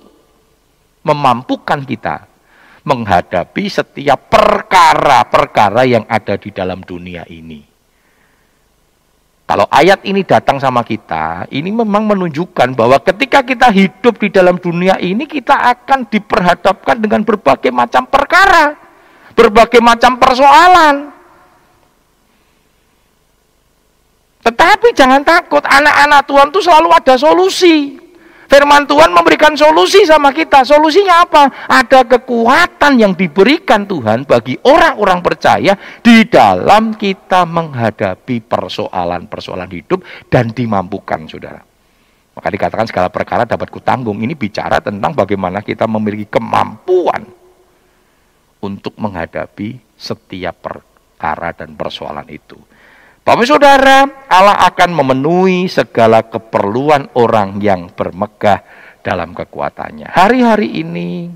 memampukan 1.06 1.86
kita 1.86 2.26
menghadapi 2.82 3.66
setiap 3.70 4.30
perkara-perkara 4.30 5.86
yang 5.86 6.06
ada 6.10 6.34
di 6.38 6.50
dalam 6.50 6.82
dunia 6.82 7.26
ini. 7.30 7.75
Kalau 9.46 9.70
ayat 9.70 10.02
ini 10.10 10.26
datang 10.26 10.58
sama 10.58 10.82
kita, 10.82 11.46
ini 11.54 11.70
memang 11.70 12.10
menunjukkan 12.10 12.74
bahwa 12.74 12.98
ketika 12.98 13.46
kita 13.46 13.70
hidup 13.70 14.18
di 14.18 14.34
dalam 14.34 14.58
dunia 14.58 14.98
ini, 14.98 15.30
kita 15.30 15.54
akan 15.54 16.10
diperhadapkan 16.10 16.98
dengan 16.98 17.22
berbagai 17.22 17.70
macam 17.70 18.10
perkara, 18.10 18.74
berbagai 19.38 19.78
macam 19.86 20.18
persoalan. 20.18 21.14
Tetapi 24.50 24.88
jangan 24.98 25.22
takut, 25.22 25.62
anak-anak 25.62 26.22
Tuhan 26.26 26.48
itu 26.50 26.60
selalu 26.66 26.90
ada 26.90 27.14
solusi. 27.14 28.05
Firman 28.46 28.86
Tuhan 28.86 29.10
memberikan 29.10 29.58
solusi 29.58 30.06
sama 30.06 30.30
kita. 30.30 30.62
Solusinya 30.62 31.26
apa? 31.26 31.50
Ada 31.66 32.06
kekuatan 32.06 33.02
yang 33.02 33.14
diberikan 33.18 33.90
Tuhan 33.90 34.30
bagi 34.30 34.56
orang-orang 34.62 35.20
percaya 35.26 35.74
di 36.06 36.26
dalam 36.30 36.94
kita 36.94 37.44
menghadapi 37.50 38.46
persoalan-persoalan 38.46 39.70
hidup 39.74 40.06
dan 40.30 40.54
dimampukan, 40.54 41.26
saudara. 41.26 41.62
Maka 42.36 42.48
dikatakan 42.52 42.86
segala 42.86 43.10
perkara 43.10 43.48
dapat 43.48 43.72
kutanggung. 43.72 44.20
Ini 44.20 44.36
bicara 44.36 44.84
tentang 44.84 45.16
bagaimana 45.16 45.64
kita 45.64 45.88
memiliki 45.88 46.38
kemampuan 46.38 47.26
untuk 48.60 48.94
menghadapi 49.00 49.80
setiap 49.96 50.60
perkara 50.60 51.56
dan 51.56 51.74
persoalan 51.74 52.28
itu. 52.28 52.60
Bapak 53.26 53.50
saudara, 53.50 54.06
Allah 54.30 54.70
akan 54.70 55.02
memenuhi 55.02 55.66
segala 55.66 56.22
keperluan 56.22 57.10
orang 57.18 57.58
yang 57.58 57.90
bermegah 57.90 58.62
dalam 59.02 59.34
kekuatannya. 59.34 60.14
Hari-hari 60.14 60.86
ini 60.86 61.34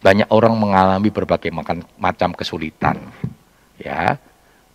banyak 0.00 0.24
orang 0.32 0.56
mengalami 0.56 1.12
berbagai 1.12 1.52
macam 2.00 2.32
kesulitan. 2.32 2.96
Ya, 3.76 4.16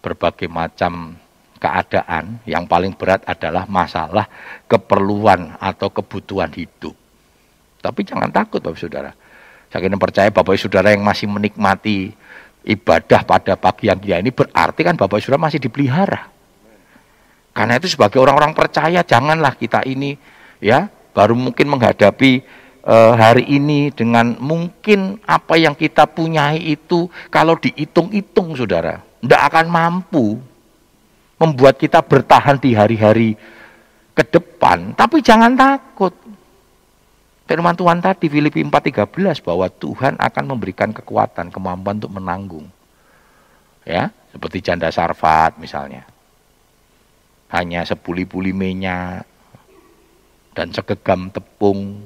berbagai 0.05 0.45
macam 0.45 1.17
keadaan 1.57 2.37
yang 2.45 2.69
paling 2.69 2.93
berat 2.93 3.25
adalah 3.25 3.65
masalah 3.65 4.29
keperluan 4.69 5.57
atau 5.57 5.89
kebutuhan 5.89 6.53
hidup. 6.53 6.93
Tapi 7.81 8.05
jangan 8.05 8.29
takut 8.29 8.61
Bapak 8.61 8.77
Saudara. 8.77 9.09
Saya 9.73 9.89
percaya 9.97 10.29
Bapak 10.29 10.53
Saudara 10.53 10.93
yang 10.93 11.01
masih 11.01 11.25
menikmati 11.25 12.13
ibadah 12.63 13.23
pada 13.23 13.53
pagi 13.55 13.87
yang 13.87 13.99
dia 13.99 14.19
ini 14.19 14.31
berarti 14.35 14.81
kan 14.83 14.99
Bapak 14.99 15.23
Saudara 15.23 15.47
masih 15.47 15.63
dipelihara. 15.63 16.27
Karena 17.55 17.75
itu 17.75 17.91
sebagai 17.91 18.21
orang-orang 18.21 18.55
percaya 18.55 19.03
janganlah 19.03 19.55
kita 19.57 19.83
ini 19.83 20.15
ya 20.63 20.87
baru 21.11 21.33
mungkin 21.35 21.75
menghadapi 21.75 22.31
e, 22.83 22.95
hari 23.15 23.45
ini 23.51 23.91
dengan 23.91 24.37
mungkin 24.39 25.19
apa 25.25 25.59
yang 25.59 25.75
kita 25.75 26.07
punyai 26.07 26.61
itu 26.61 27.09
kalau 27.27 27.57
dihitung-hitung 27.57 28.55
Saudara, 28.55 29.01
tidak 29.19 29.41
akan 29.51 29.65
mampu 29.67 30.39
membuat 31.39 31.79
kita 31.79 32.03
bertahan 32.03 32.59
di 32.59 32.75
hari-hari 32.75 33.29
ke 34.13 34.23
depan. 34.27 34.91
Tapi 34.93 35.23
jangan 35.23 35.55
takut. 35.55 36.11
Firman 37.49 37.73
Tuhan 37.73 37.97
tadi 37.97 38.29
Filipi 38.29 38.61
4:13 38.61 39.41
bahwa 39.41 39.65
Tuhan 39.73 40.21
akan 40.21 40.43
memberikan 40.53 40.93
kekuatan, 40.93 41.49
kemampuan 41.49 41.97
untuk 41.97 42.13
menanggung. 42.13 42.69
Ya, 43.81 44.13
seperti 44.29 44.61
janda 44.61 44.93
Sarfat 44.93 45.57
misalnya. 45.57 46.05
Hanya 47.49 47.81
sepuli-puli 47.89 48.53
minyak 48.53 49.25
dan 50.53 50.69
segegam 50.69 51.33
tepung. 51.33 52.05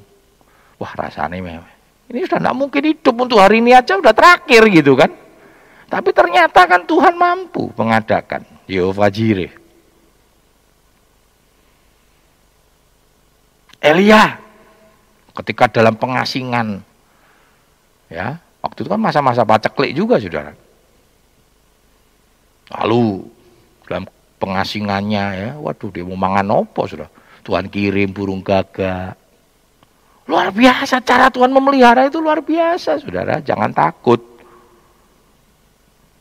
Wah, 0.79 0.95
rasanya 0.95 1.43
mewah. 1.43 1.73
Ini 2.07 2.23
sudah 2.23 2.39
tidak 2.39 2.55
mungkin 2.55 2.83
hidup 2.87 3.15
untuk 3.19 3.43
hari 3.43 3.59
ini 3.59 3.75
aja 3.75 3.99
udah 3.99 4.15
terakhir 4.15 4.63
gitu 4.71 4.95
kan. 4.95 5.11
Tapi 5.91 6.09
ternyata 6.15 6.63
kan 6.71 6.87
Tuhan 6.87 7.19
mampu 7.19 7.67
mengadakan. 7.75 8.47
Yehova 8.63 9.11
Jireh. 9.11 9.51
Elia 13.83 14.42
ketika 15.41 15.81
dalam 15.81 15.97
pengasingan. 15.97 16.81
Ya 18.11 18.37
waktu 18.61 18.85
itu 18.85 18.89
kan 18.89 19.01
masa-masa 19.01 19.41
paceklik 19.41 19.97
juga 19.97 20.21
saudara. 20.21 20.53
Lalu 22.73 23.27
dalam 23.89 24.05
pengasingannya 24.37 25.25
ya 25.39 25.49
waduh 25.59 25.89
dia 25.91 26.03
mau 26.03 26.19
mangan 26.19 26.63
opo 26.63 26.83
sudah 26.83 27.07
Tuhan 27.43 27.67
kirim 27.67 28.15
burung 28.15 28.39
gagak. 28.39 29.19
Luar 30.23 30.55
biasa 30.55 31.03
cara 31.03 31.27
Tuhan 31.27 31.51
memelihara 31.51 32.07
itu 32.07 32.23
luar 32.23 32.39
biasa 32.39 33.03
saudara. 33.03 33.43
Jangan 33.43 33.75
takut. 33.75 34.23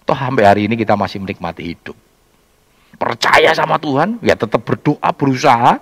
Toh 0.03 0.19
sampai 0.19 0.43
hari 0.43 0.67
ini 0.67 0.75
kita 0.75 0.99
masih 0.99 1.23
menikmati 1.23 1.63
hidup. 1.63 1.95
Percaya 2.99 3.55
sama 3.55 3.79
Tuhan 3.79 4.19
ya 4.19 4.35
tetap 4.35 4.67
berdoa 4.67 5.11
berusaha. 5.15 5.79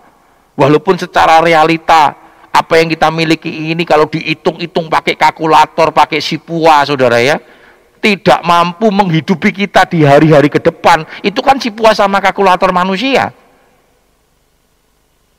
Walaupun 0.60 1.00
secara 1.00 1.40
realita 1.40 2.19
apa 2.50 2.82
yang 2.82 2.90
kita 2.90 3.08
miliki 3.14 3.70
ini 3.70 3.86
kalau 3.86 4.10
dihitung-hitung 4.10 4.90
pakai 4.90 5.14
kalkulator, 5.14 5.94
pakai 5.94 6.18
sipua, 6.18 6.82
saudara 6.82 7.22
ya, 7.22 7.38
tidak 8.02 8.42
mampu 8.42 8.90
menghidupi 8.90 9.54
kita 9.54 9.86
di 9.86 10.02
hari-hari 10.02 10.50
ke 10.50 10.58
depan. 10.58 11.06
Itu 11.22 11.44
kan 11.46 11.62
sipua 11.62 11.94
sama 11.94 12.18
kalkulator 12.18 12.74
manusia. 12.74 13.30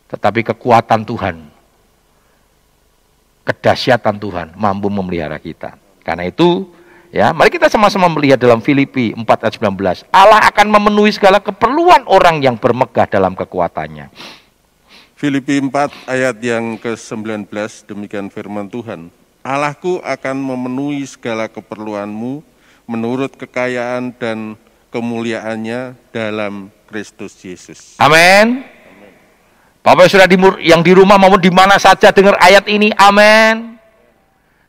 Tetapi 0.07 0.43
kekuatan 0.55 1.03
Tuhan, 1.03 1.35
kedahsyatan 3.47 4.15
Tuhan 4.15 4.47
mampu 4.55 4.87
memelihara 4.87 5.39
kita. 5.39 5.75
Karena 6.03 6.27
itu, 6.27 6.67
ya, 7.11 7.31
mari 7.35 7.51
kita 7.51 7.67
sama-sama 7.67 8.07
melihat 8.07 8.39
dalam 8.39 8.59
Filipi 8.59 9.15
4 9.15 9.23
ayat 9.23 9.55
19. 9.59 10.07
Allah 10.11 10.39
akan 10.47 10.67
memenuhi 10.67 11.11
segala 11.15 11.39
keperluan 11.39 12.07
orang 12.07 12.43
yang 12.43 12.55
bermegah 12.59 13.07
dalam 13.07 13.35
kekuatannya. 13.35 14.11
Filipi 15.21 15.61
4 15.61 16.09
ayat 16.09 16.41
yang 16.41 16.81
ke-19 16.81 17.45
demikian 17.85 18.33
firman 18.33 18.65
Tuhan. 18.65 19.13
Allahku 19.45 20.01
akan 20.01 20.33
memenuhi 20.33 21.05
segala 21.05 21.45
keperluanmu 21.45 22.41
menurut 22.89 23.29
kekayaan 23.37 24.17
dan 24.17 24.57
kemuliaannya 24.89 25.93
dalam 26.09 26.73
Kristus 26.89 27.37
Yesus. 27.37 28.01
Amin. 28.01 28.65
Bapak 29.85 30.09
sudah 30.09 30.25
di, 30.25 30.41
yang 30.65 30.81
di 30.81 30.89
rumah 30.89 31.21
maupun 31.21 31.37
di 31.37 31.53
mana 31.53 31.77
saja 31.77 32.09
dengar 32.09 32.41
ayat 32.41 32.65
ini, 32.65 32.89
amin. 32.97 33.77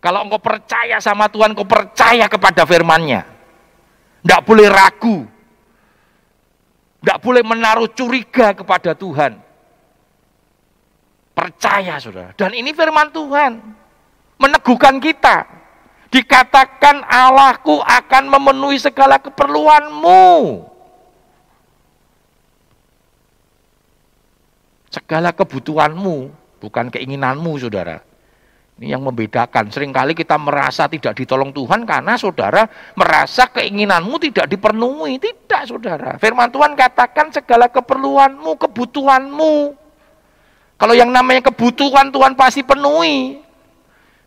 Kalau 0.04 0.20
engkau 0.20 0.36
percaya 0.36 1.00
sama 1.00 1.32
Tuhan, 1.32 1.56
engkau 1.56 1.64
percaya 1.64 2.28
kepada 2.28 2.68
firman-Nya. 2.68 3.24
Tidak 4.20 4.44
boleh 4.44 4.68
ragu. 4.68 5.24
Tidak 7.00 7.18
boleh 7.24 7.40
menaruh 7.40 7.88
curiga 7.96 8.52
kepada 8.52 8.92
Tuhan. 8.92 9.48
Percaya 11.32 11.96
saudara. 11.96 12.36
Dan 12.36 12.52
ini 12.52 12.76
firman 12.76 13.08
Tuhan. 13.08 13.52
Meneguhkan 14.36 15.00
kita. 15.00 15.48
Dikatakan 16.12 17.08
Allahku 17.08 17.80
akan 17.80 18.28
memenuhi 18.28 18.76
segala 18.76 19.16
keperluanmu. 19.16 20.28
Segala 24.92 25.32
kebutuhanmu. 25.32 26.16
Bukan 26.60 26.92
keinginanmu 26.92 27.52
saudara. 27.56 28.04
Ini 28.76 28.92
yang 28.92 29.02
membedakan. 29.08 29.72
Seringkali 29.72 30.12
kita 30.12 30.36
merasa 30.36 30.84
tidak 30.84 31.16
ditolong 31.16 31.48
Tuhan 31.48 31.88
karena 31.88 32.20
saudara 32.20 32.68
merasa 32.92 33.48
keinginanmu 33.48 34.20
tidak 34.20 34.52
dipenuhi. 34.52 35.16
Tidak 35.16 35.64
saudara. 35.64 36.20
Firman 36.20 36.52
Tuhan 36.52 36.76
katakan 36.76 37.32
segala 37.32 37.72
keperluanmu, 37.72 38.52
kebutuhanmu. 38.68 39.81
Kalau 40.82 40.98
yang 40.98 41.14
namanya 41.14 41.46
kebutuhan 41.46 42.10
Tuhan 42.10 42.34
pasti 42.34 42.66
penuhi. 42.66 43.38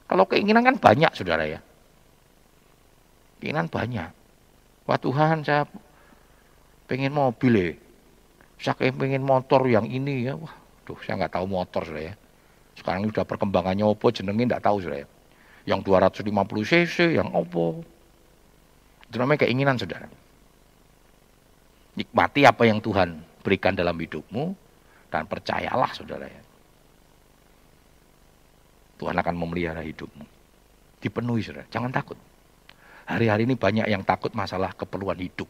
Kalau 0.07 0.23
keinginan 0.23 0.63
kan 0.63 0.79
banyak 0.79 1.11
saudara 1.11 1.43
ya. 1.43 1.59
Keinginan 3.43 3.67
banyak. 3.67 4.07
Wah 4.87 4.95
Tuhan 4.95 5.43
saya 5.43 5.67
pengen 6.87 7.11
mobil 7.11 7.53
ya. 7.59 7.67
Saya 8.71 8.87
pengen 8.95 9.27
motor 9.27 9.67
yang 9.67 9.83
ini 9.83 10.31
ya. 10.31 10.39
Wah, 10.39 10.55
tuh 10.87 10.95
saya 11.03 11.19
nggak 11.19 11.35
tahu 11.35 11.43
motor 11.43 11.83
saudara 11.83 12.07
ya. 12.07 12.15
Sekarang 12.79 13.03
ini 13.03 13.11
udah 13.11 13.27
perkembangannya 13.27 13.83
opo 13.83 14.15
jenengin 14.15 14.47
nggak 14.47 14.63
tahu 14.63 14.79
saudara 14.79 15.03
ya. 15.03 15.07
Yang 15.67 15.91
250 15.91 16.71
cc, 16.71 17.19
yang 17.19 17.35
opo. 17.35 17.83
Itu 19.11 19.19
namanya 19.19 19.43
keinginan 19.43 19.75
saudara. 19.75 20.07
Nikmati 21.99 22.47
apa 22.47 22.63
yang 22.63 22.79
Tuhan 22.79 23.43
berikan 23.43 23.75
dalam 23.75 23.99
hidupmu 23.99 24.55
dan 25.11 25.27
percayalah 25.27 25.91
saudara 25.91 26.31
ya. 26.31 26.44
Tuhan 28.95 29.15
akan 29.15 29.35
memelihara 29.35 29.83
hidupmu. 29.83 30.25
Dipenuhi 31.03 31.43
saudara, 31.43 31.67
jangan 31.67 31.91
takut. 31.91 32.17
Hari-hari 33.05 33.45
ini 33.45 33.53
banyak 33.53 33.85
yang 33.85 34.01
takut 34.01 34.33
masalah 34.33 34.73
keperluan 34.73 35.19
hidup. 35.21 35.45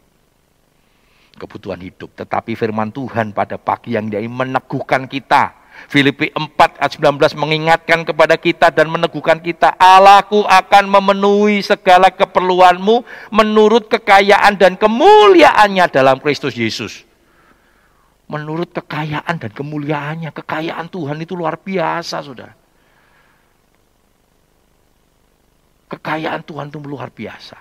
Kebutuhan 1.39 1.79
hidup. 1.79 2.11
Tetapi 2.11 2.51
firman 2.55 2.91
Tuhan 2.91 3.31
pada 3.31 3.55
pagi 3.55 3.95
yang 3.95 4.11
dia 4.11 4.19
meneguhkan 4.19 5.07
kita. 5.07 5.55
Filipi 5.91 6.31
4 6.31 6.79
ayat 6.79 6.91
19 6.99 7.35
mengingatkan 7.35 8.07
kepada 8.07 8.35
kita 8.39 8.71
dan 8.71 8.87
meneguhkan 8.87 9.39
kita. 9.43 9.75
Allahku 9.75 10.43
akan 10.47 10.87
memenuhi 10.87 11.59
segala 11.59 12.07
keperluanmu 12.11 13.03
menurut 13.31 13.91
kekayaan 13.91 14.55
dan 14.55 14.79
kemuliaannya 14.79 15.85
dalam 15.91 16.19
Kristus 16.23 16.55
Yesus. 16.55 17.03
Menurut 18.31 18.71
kekayaan 18.71 19.35
dan 19.35 19.51
kemuliaannya. 19.51 20.31
Kekayaan 20.31 20.87
Tuhan 20.87 21.19
itu 21.19 21.35
luar 21.35 21.59
biasa, 21.59 22.23
saudara. 22.23 22.64
Kekayaan 25.95 26.43
Tuhan 26.43 26.67
itu 26.67 26.83
luar 26.83 27.07
biasa. 27.07 27.55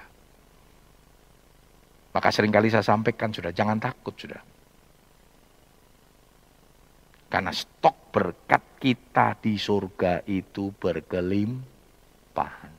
Maka 2.14 2.30
sering 2.34 2.50
kali 2.50 2.70
saya 2.70 2.82
sampaikan 2.82 3.30
sudah, 3.30 3.54
jangan 3.54 3.78
takut 3.78 4.14
sudah. 4.18 4.42
Karena 7.30 7.54
stok 7.54 8.10
berkat 8.14 8.62
kita 8.78 9.34
di 9.38 9.58
surga 9.58 10.22
itu 10.26 10.70
berkelimpahan. 10.74 12.74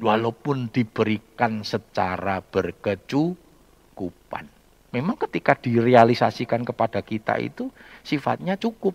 Walaupun 0.00 0.72
diberikan 0.72 1.64
secara 1.64 2.40
berkecukupan. 2.40 4.48
Memang 4.92 5.16
ketika 5.28 5.54
direalisasikan 5.56 6.64
kepada 6.64 7.02
kita 7.04 7.36
itu 7.40 7.70
sifatnya 8.04 8.56
cukup. 8.56 8.94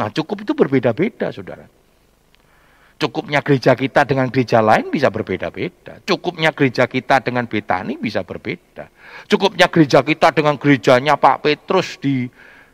Nah 0.00 0.08
cukup 0.12 0.40
itu 0.44 0.52
berbeda-beda 0.56 1.32
saudara. 1.32 1.77
Cukupnya 2.98 3.38
gereja 3.46 3.78
kita 3.78 4.02
dengan 4.02 4.26
gereja 4.26 4.58
lain 4.58 4.90
bisa 4.90 5.06
berbeda-beda. 5.06 6.02
Cukupnya 6.02 6.50
gereja 6.50 6.90
kita 6.90 7.22
dengan 7.22 7.46
Betani 7.46 7.94
bisa 7.94 8.26
berbeda. 8.26 8.90
Cukupnya 9.30 9.70
gereja 9.70 10.02
kita 10.02 10.34
dengan 10.34 10.58
gerejanya 10.58 11.14
Pak 11.14 11.46
Petrus 11.46 11.94
di 12.02 12.26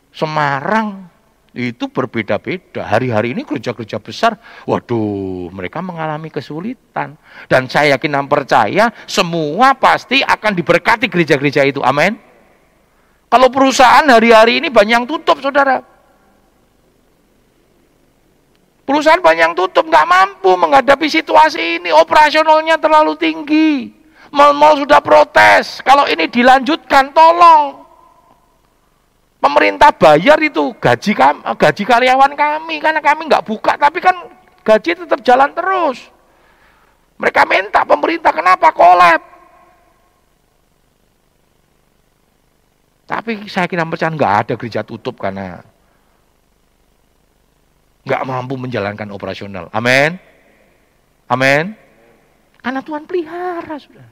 Semarang 0.09 1.13
itu 1.53 1.85
berbeda-beda. 1.87 2.89
Hari-hari 2.89 3.37
ini 3.37 3.45
gereja-gereja 3.45 4.01
besar, 4.01 4.35
waduh, 4.65 5.53
mereka 5.53 5.85
mengalami 5.85 6.33
kesulitan. 6.33 7.15
Dan 7.45 7.69
saya 7.69 7.93
yakin 7.95 8.17
dan 8.17 8.25
percaya 8.25 8.89
semua 9.05 9.77
pasti 9.77 10.25
akan 10.25 10.57
diberkati 10.57 11.05
gereja-gereja 11.05 11.69
itu. 11.69 11.85
Amin. 11.85 12.17
Kalau 13.29 13.53
perusahaan 13.53 14.09
hari-hari 14.09 14.57
ini 14.57 14.73
banyak 14.73 15.05
yang 15.05 15.07
tutup, 15.07 15.37
saudara. 15.37 15.94
Perusahaan 18.85 19.17
banyak 19.17 19.57
tutup, 19.57 19.89
nggak 19.89 20.05
mampu 20.05 20.53
menghadapi 20.53 21.09
situasi 21.09 21.81
ini. 21.81 21.89
Operasionalnya 21.89 22.77
terlalu 22.77 23.17
tinggi. 23.17 23.89
Mal-mal 24.29 24.77
sudah 24.77 25.01
protes. 25.01 25.81
Kalau 25.81 26.05
ini 26.05 26.29
dilanjutkan, 26.29 27.09
tolong. 27.09 27.81
Pemerintah 29.41 29.93
bayar 29.93 30.41
itu 30.41 30.73
gaji 30.81 31.13
kami, 31.13 31.41
gaji 31.45 31.83
karyawan 31.85 32.33
kami 32.33 32.81
karena 32.81 32.97
kami 32.97 33.29
nggak 33.29 33.45
buka, 33.45 33.77
tapi 33.77 34.01
kan 34.01 34.17
gaji 34.65 34.97
tetap 34.97 35.21
jalan 35.21 35.53
terus. 35.53 36.01
Mereka 37.21 37.45
minta 37.45 37.85
pemerintah 37.85 38.33
kenapa 38.33 38.73
kolab? 38.73 39.21
Tapi 43.05 43.45
saya 43.45 43.69
kira 43.69 43.85
percaya 43.85 44.09
nggak 44.09 44.33
ada 44.33 44.53
gereja 44.57 44.81
tutup 44.81 45.21
karena 45.21 45.61
nggak 48.05 48.21
mampu 48.23 48.53
menjalankan 48.55 49.09
operasional. 49.09 49.67
Amin. 49.73 50.21
Amin. 51.25 51.73
Karena 52.61 52.81
Tuhan 52.85 53.03
pelihara 53.09 53.75
sudah. 53.81 54.07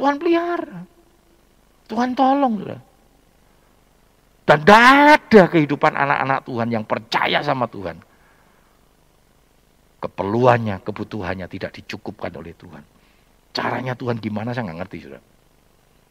Tuhan 0.00 0.16
pelihara. 0.16 0.80
Tuhan 1.88 2.16
tolong 2.16 2.54
sudah. 2.64 2.80
Dan 4.42 4.58
tidak 4.64 4.82
ada 5.20 5.42
kehidupan 5.52 5.92
anak-anak 5.94 6.40
Tuhan 6.48 6.68
yang 6.72 6.84
percaya 6.88 7.38
sama 7.44 7.68
Tuhan. 7.68 8.00
Keperluannya, 10.02 10.82
kebutuhannya 10.82 11.46
tidak 11.46 11.78
dicukupkan 11.78 12.32
oleh 12.34 12.50
Tuhan. 12.58 12.82
Caranya 13.54 13.94
Tuhan 13.94 14.18
gimana 14.18 14.50
saya 14.50 14.66
nggak 14.72 14.80
ngerti 14.82 14.98
sudah. 15.06 15.22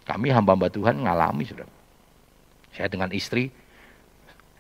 Kami 0.08 0.32
hamba-hamba 0.32 0.72
Tuhan 0.72 1.04
ngalami 1.04 1.44
sudah. 1.44 1.68
Saya 2.72 2.88
dengan 2.88 3.12
istri, 3.12 3.52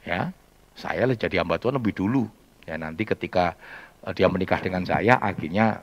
ya 0.03 0.36
saya 0.76 1.05
jadi 1.11 1.43
hamba 1.43 1.59
Tuhan 1.59 1.78
lebih 1.78 1.93
dulu. 1.95 2.28
Ya 2.65 2.78
nanti 2.78 3.03
ketika 3.03 3.57
uh, 4.05 4.13
dia 4.13 4.30
menikah 4.32 4.61
dengan 4.61 4.86
saya, 4.86 5.17
akhirnya 5.17 5.82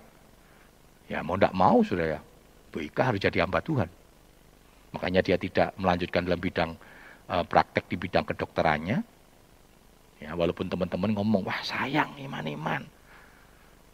ya 1.11 1.25
mau 1.25 1.37
tidak 1.37 1.55
mau 1.57 1.81
sudah 1.83 2.19
ya, 2.19 2.21
Bu 2.71 2.85
harus 2.85 3.21
jadi 3.21 3.45
hamba 3.45 3.61
Tuhan. 3.65 3.89
Makanya 4.93 5.21
dia 5.21 5.37
tidak 5.37 5.77
melanjutkan 5.77 6.25
dalam 6.25 6.41
bidang 6.41 6.71
uh, 7.29 7.45
praktek 7.45 7.89
di 7.93 7.97
bidang 8.01 8.25
kedokterannya. 8.25 9.05
Ya, 10.19 10.35
walaupun 10.35 10.67
teman-teman 10.67 11.15
ngomong, 11.15 11.47
wah 11.47 11.63
sayang 11.63 12.11
iman-iman. 12.19 12.83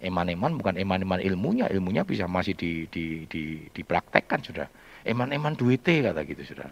Iman-iman 0.01 0.57
bukan 0.57 0.81
iman-iman 0.81 1.21
ilmunya, 1.21 1.69
ilmunya 1.69 2.01
bisa 2.01 2.25
masih 2.25 2.57
di, 2.57 2.89
di, 2.89 3.29
di, 3.29 3.69
dipraktekkan 3.69 4.41
sudah. 4.41 4.69
Iman-iman 5.05 5.53
duitnya 5.53 6.13
kata 6.13 6.25
gitu 6.25 6.57
sudah. 6.57 6.69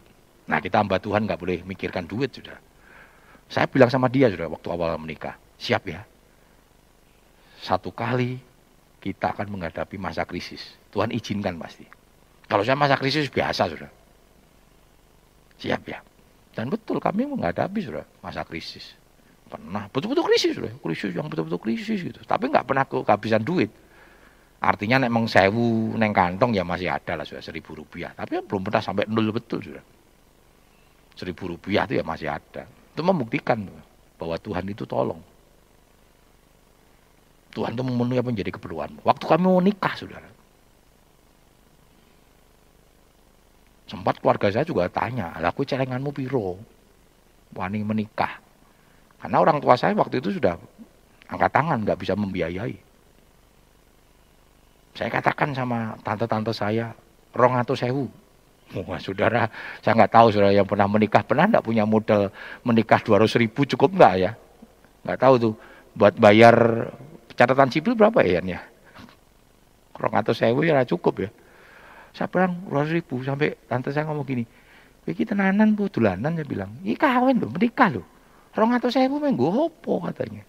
Nah 0.49 0.59
kita 0.61 0.81
hamba 0.81 0.97
Tuhan 0.97 1.29
nggak 1.29 1.37
boleh 1.37 1.59
mikirkan 1.68 2.09
duit 2.09 2.33
sudah. 2.33 2.57
Saya 3.53 3.69
bilang 3.69 3.93
sama 3.93 4.09
dia 4.09 4.33
sudah 4.33 4.49
waktu 4.49 4.69
awal 4.73 4.97
menikah, 4.97 5.37
siap 5.61 5.85
ya. 5.85 6.01
Satu 7.61 7.93
kali 7.93 8.41
kita 8.97 9.37
akan 9.37 9.53
menghadapi 9.53 10.01
masa 10.01 10.25
krisis. 10.25 10.81
Tuhan 10.89 11.13
izinkan 11.13 11.61
pasti. 11.61 11.85
Kalau 12.49 12.65
saya 12.65 12.81
masa 12.81 12.97
krisis 12.97 13.29
biasa 13.29 13.69
sudah. 13.69 13.93
Siap 15.61 15.83
ya. 15.85 16.01
Dan 16.57 16.73
betul 16.73 16.97
kami 16.97 17.29
menghadapi 17.29 17.85
sudah 17.85 18.09
masa 18.25 18.41
krisis. 18.49 18.97
Pernah 19.53 19.85
betul-betul 19.93 20.25
krisis 20.33 20.57
sudah. 20.57 20.73
Krisis 20.81 21.13
yang 21.13 21.29
betul-betul 21.29 21.61
krisis 21.61 22.01
gitu. 22.01 22.25
Tapi 22.25 22.49
nggak 22.49 22.65
pernah 22.65 22.89
kehabisan 22.89 23.45
duit. 23.45 23.69
Artinya 24.65 25.05
nek 25.05 25.13
meng 25.13 25.29
sewu 25.29 25.93
neng 26.01 26.17
kantong 26.17 26.57
ya 26.57 26.65
masih 26.65 26.89
ada 26.89 27.21
lah 27.21 27.29
sudah 27.29 27.45
seribu 27.45 27.77
rupiah. 27.77 28.17
Tapi 28.17 28.41
belum 28.49 28.65
pernah 28.65 28.81
sampai 28.81 29.05
nol 29.13 29.29
betul 29.29 29.61
sudah. 29.61 29.85
Seribu 31.21 31.53
rupiah 31.53 31.85
itu 31.85 32.01
ya 32.01 32.05
masih 32.07 32.33
ada. 32.33 32.65
Itu 32.93 33.01
membuktikan 33.01 33.64
bahwa 34.20 34.36
Tuhan 34.36 34.68
itu 34.68 34.84
tolong. 34.84 35.20
Tuhan 37.53 37.76
itu 37.76 37.84
memenuhi 37.84 38.20
apa 38.20 38.32
menjadi 38.32 38.53
keperluan. 38.57 39.01
Waktu 39.05 39.24
kami 39.28 39.45
mau 39.45 39.61
nikah, 39.61 39.93
saudara. 39.97 40.28
Sempat 43.88 44.24
keluarga 44.24 44.49
saya 44.49 44.64
juga 44.64 44.88
tanya, 44.88 45.36
aku 45.36 45.68
celenganmu 45.68 46.16
piro? 46.16 46.57
Wani 47.53 47.84
menikah. 47.84 48.40
Karena 49.20 49.36
orang 49.36 49.61
tua 49.61 49.76
saya 49.76 49.93
waktu 49.93 50.24
itu 50.24 50.40
sudah 50.40 50.57
angkat 51.28 51.53
tangan, 51.53 51.84
nggak 51.84 52.01
bisa 52.01 52.16
membiayai. 52.16 52.72
Saya 54.97 55.09
katakan 55.12 55.53
sama 55.53 55.97
tante-tante 56.01 56.57
saya, 56.57 56.97
rong 57.36 57.57
atau 57.61 57.76
sewu. 57.76 58.09
Wah 58.73 58.97
saudara, 58.97 59.53
saya 59.85 59.93
nggak 59.93 60.12
tahu 60.12 60.27
saudara 60.33 60.57
yang 60.57 60.64
pernah 60.64 60.89
menikah, 60.89 61.20
pernah 61.20 61.45
nggak 61.45 61.61
punya 61.61 61.85
modal 61.85 62.33
menikah 62.64 63.05
200 63.05 63.29
ribu 63.45 63.68
cukup 63.68 63.93
nggak 63.93 64.14
ya? 64.16 64.33
Nggak 65.05 65.18
tahu 65.20 65.35
tuh, 65.37 65.55
buat 65.93 66.16
bayar 66.16 66.89
catatan 67.37 67.68
sipil 67.68 67.93
berapa 67.93 68.25
ya 68.25 68.41
ya? 68.41 68.64
Kurang 69.93 70.16
atau 70.16 70.33
saya 70.33 70.57
ya 70.57 70.89
cukup 70.89 71.29
ya. 71.29 71.31
Saya 72.16 72.33
bilang 72.33 72.64
200 72.68 72.97
ribu, 72.97 73.20
sampai 73.20 73.61
tante 73.68 73.93
saya 73.93 74.09
ngomong 74.09 74.25
gini, 74.25 74.45
kita 75.05 75.37
tenanan 75.37 75.77
bu, 75.77 75.93
dulanan, 75.93 76.33
saya 76.33 76.49
bilang, 76.49 76.70
ini 76.81 76.97
kawin 76.97 77.41
loh, 77.41 77.53
menikah 77.53 77.93
loh. 77.93 78.07
Rong 78.53 78.73
atau 78.77 78.93
saya 78.93 79.09
menggo 79.09 79.49
hopo 79.49 80.01
katanya. 80.05 80.45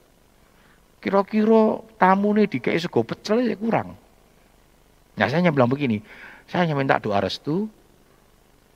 Kira-kira 0.99 1.83
tamu 1.99 2.35
nih 2.35 2.47
dikei 2.47 2.79
sego 2.79 3.03
pecel 3.03 3.47
ya 3.47 3.55
kurang. 3.59 3.95
Nah 5.19 5.27
saya 5.27 5.51
bilang 5.51 5.71
begini, 5.71 5.99
saya 6.47 6.67
hanya 6.67 6.75
minta 6.75 6.99
doa 6.99 7.19
restu, 7.19 7.67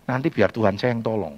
Nanti 0.07 0.31
biar 0.31 0.55
Tuhan 0.55 0.79
saya 0.79 0.95
yang 0.95 1.03
tolong. 1.03 1.35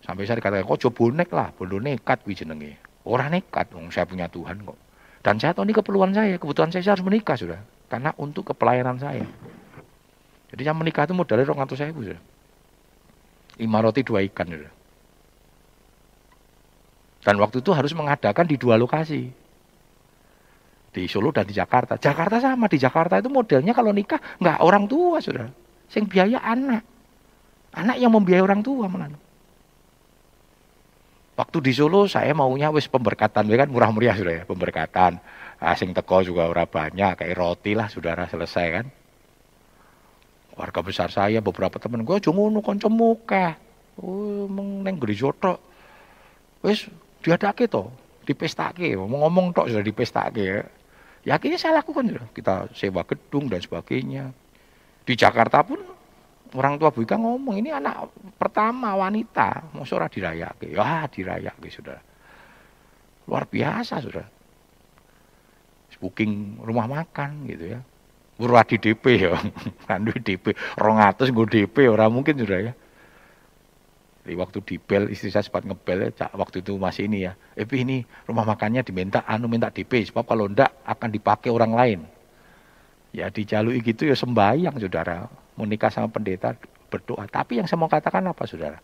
Sampai 0.00 0.24
saya 0.24 0.38
dikatakan, 0.38 0.64
kok 0.64 0.80
coba 0.88 0.94
bonek 0.96 1.30
lah, 1.34 1.48
bodoh 1.52 1.82
nekat 1.82 2.22
wih 2.24 2.38
jenenge. 2.38 2.78
Orang 3.04 3.34
nekat, 3.34 3.68
dong, 3.68 3.90
saya 3.90 4.06
punya 4.06 4.30
Tuhan 4.30 4.62
kok. 4.62 4.78
Dan 5.20 5.36
saya 5.36 5.52
tahu 5.52 5.68
ini 5.68 5.74
keperluan 5.76 6.14
saya, 6.16 6.40
kebutuhan 6.40 6.72
saya, 6.72 6.80
saya 6.80 6.94
harus 6.96 7.04
menikah 7.04 7.36
sudah. 7.36 7.60
Karena 7.90 8.14
untuk 8.16 8.54
kepelayanan 8.54 8.96
saya. 8.96 9.26
Jadi 10.50 10.62
yang 10.64 10.78
menikah 10.78 11.04
itu 11.04 11.12
modalnya 11.12 11.44
rong 11.46 11.60
atau 11.60 11.76
saya 11.76 11.92
sudah. 11.92 12.18
Lima 13.60 13.78
roti 13.84 14.00
dua 14.00 14.24
ikan 14.24 14.46
sudah. 14.48 14.72
Dan 17.20 17.36
waktu 17.36 17.60
itu 17.60 17.70
harus 17.76 17.92
mengadakan 17.92 18.48
di 18.48 18.56
dua 18.56 18.80
lokasi. 18.80 19.28
Di 20.90 21.06
Solo 21.06 21.30
dan 21.30 21.44
di 21.46 21.54
Jakarta. 21.54 22.00
Jakarta 22.00 22.40
sama, 22.40 22.66
di 22.66 22.80
Jakarta 22.80 23.20
itu 23.20 23.28
modelnya 23.28 23.76
kalau 23.76 23.92
nikah 23.92 24.18
nggak 24.40 24.58
orang 24.64 24.88
tua 24.88 25.20
sudah. 25.20 25.46
Sing 25.86 26.08
biaya 26.08 26.40
anak. 26.40 26.89
Anak 27.70 27.96
yang 28.02 28.10
membiayai 28.10 28.42
orang 28.42 28.60
tua 28.66 28.90
malah. 28.90 29.10
Waktu 31.38 31.58
di 31.64 31.72
Solo 31.72 32.04
saya 32.04 32.36
maunya 32.36 32.68
wis 32.68 32.84
pemberkatan, 32.84 33.48
kan 33.48 33.68
murah 33.72 33.88
meriah 33.88 34.12
sudah 34.12 34.34
ya 34.40 34.44
pemberkatan. 34.44 35.16
Asing 35.56 35.96
teko 35.96 36.20
juga 36.20 36.44
ora 36.44 36.68
banyak, 36.68 37.16
kayak 37.16 37.36
roti 37.36 37.72
lah 37.72 37.88
saudara 37.88 38.28
selesai 38.28 38.66
kan. 38.76 38.86
Warga 40.52 40.80
besar 40.84 41.08
saya 41.08 41.40
beberapa 41.40 41.80
teman 41.80 42.04
gue 42.04 42.20
cuma 42.20 42.44
ngono 42.44 42.60
kancamu 42.60 43.24
kah. 43.24 43.56
Oh, 43.96 44.44
meng 44.52 44.84
neng 44.84 45.00
gereja 45.00 45.32
tok. 45.32 45.56
Wis 46.60 46.92
diadake 47.24 47.64
to, 47.72 47.88
dipestake, 48.28 48.92
ngomong 48.92 49.56
tok 49.56 49.72
sudah 49.72 49.84
dipestake. 49.84 50.44
Ya. 50.44 50.60
ya 51.24 51.32
akhirnya 51.40 51.56
saya 51.56 51.80
lakukan 51.80 52.04
sudah. 52.04 52.26
Kita 52.36 52.54
sewa 52.76 53.00
gedung 53.08 53.48
dan 53.48 53.64
sebagainya. 53.64 54.36
Di 55.08 55.16
Jakarta 55.16 55.64
pun 55.64 55.80
orang 56.56 56.78
tua 56.80 56.90
Bu 56.90 57.06
Ika 57.06 57.16
ngomong 57.18 57.56
ini 57.58 57.70
anak 57.70 58.10
pertama 58.38 58.96
wanita, 58.96 59.70
mau 59.74 59.84
ora 59.84 60.06
dirayake. 60.10 60.74
Ya 60.74 61.06
dirayake 61.06 61.68
sudah. 61.70 61.98
Luar 63.30 63.46
biasa 63.46 64.02
sudah. 64.02 64.26
Booking 66.00 66.64
rumah 66.64 66.88
makan 66.88 67.44
gitu 67.44 67.76
ya. 67.76 67.80
Ora 68.40 68.64
di 68.64 68.80
DP 68.80 69.04
ya. 69.20 69.36
Kan 69.88 70.08
DP 70.08 70.56
200 70.80 71.28
nggo 71.28 71.44
DP 71.44 71.92
ora 71.92 72.08
mungkin 72.08 72.40
sudah 72.40 72.72
ya. 72.72 72.72
Jadi 74.24 74.36
waktu 74.36 74.58
di 74.64 74.76
bel 74.80 75.12
istri 75.12 75.28
saya 75.28 75.44
sempat 75.44 75.64
ngebel 75.64 76.12
ya, 76.12 76.28
waktu 76.36 76.64
itu 76.64 76.76
masih 76.80 77.04
ini 77.04 77.28
ya. 77.28 77.36
Epi 77.52 77.84
ini 77.84 78.00
rumah 78.24 78.48
makannya 78.48 78.80
diminta 78.80 79.24
anu 79.28 79.44
minta 79.44 79.68
DP 79.68 80.08
sebab 80.08 80.24
kalau 80.24 80.48
ndak 80.48 80.72
akan 80.88 81.08
dipakai 81.12 81.52
orang 81.52 81.72
lain. 81.76 82.00
Ya 83.12 83.28
dijalui 83.28 83.84
gitu 83.84 84.08
ya 84.08 84.16
sembahyang 84.16 84.80
saudara. 84.80 85.28
Mau 85.60 85.68
nikah 85.68 85.92
sama 85.92 86.08
pendeta 86.08 86.56
berdoa. 86.88 87.28
Tapi 87.28 87.60
yang 87.60 87.68
saya 87.68 87.76
mau 87.76 87.92
katakan 87.92 88.24
apa 88.24 88.48
saudara? 88.48 88.80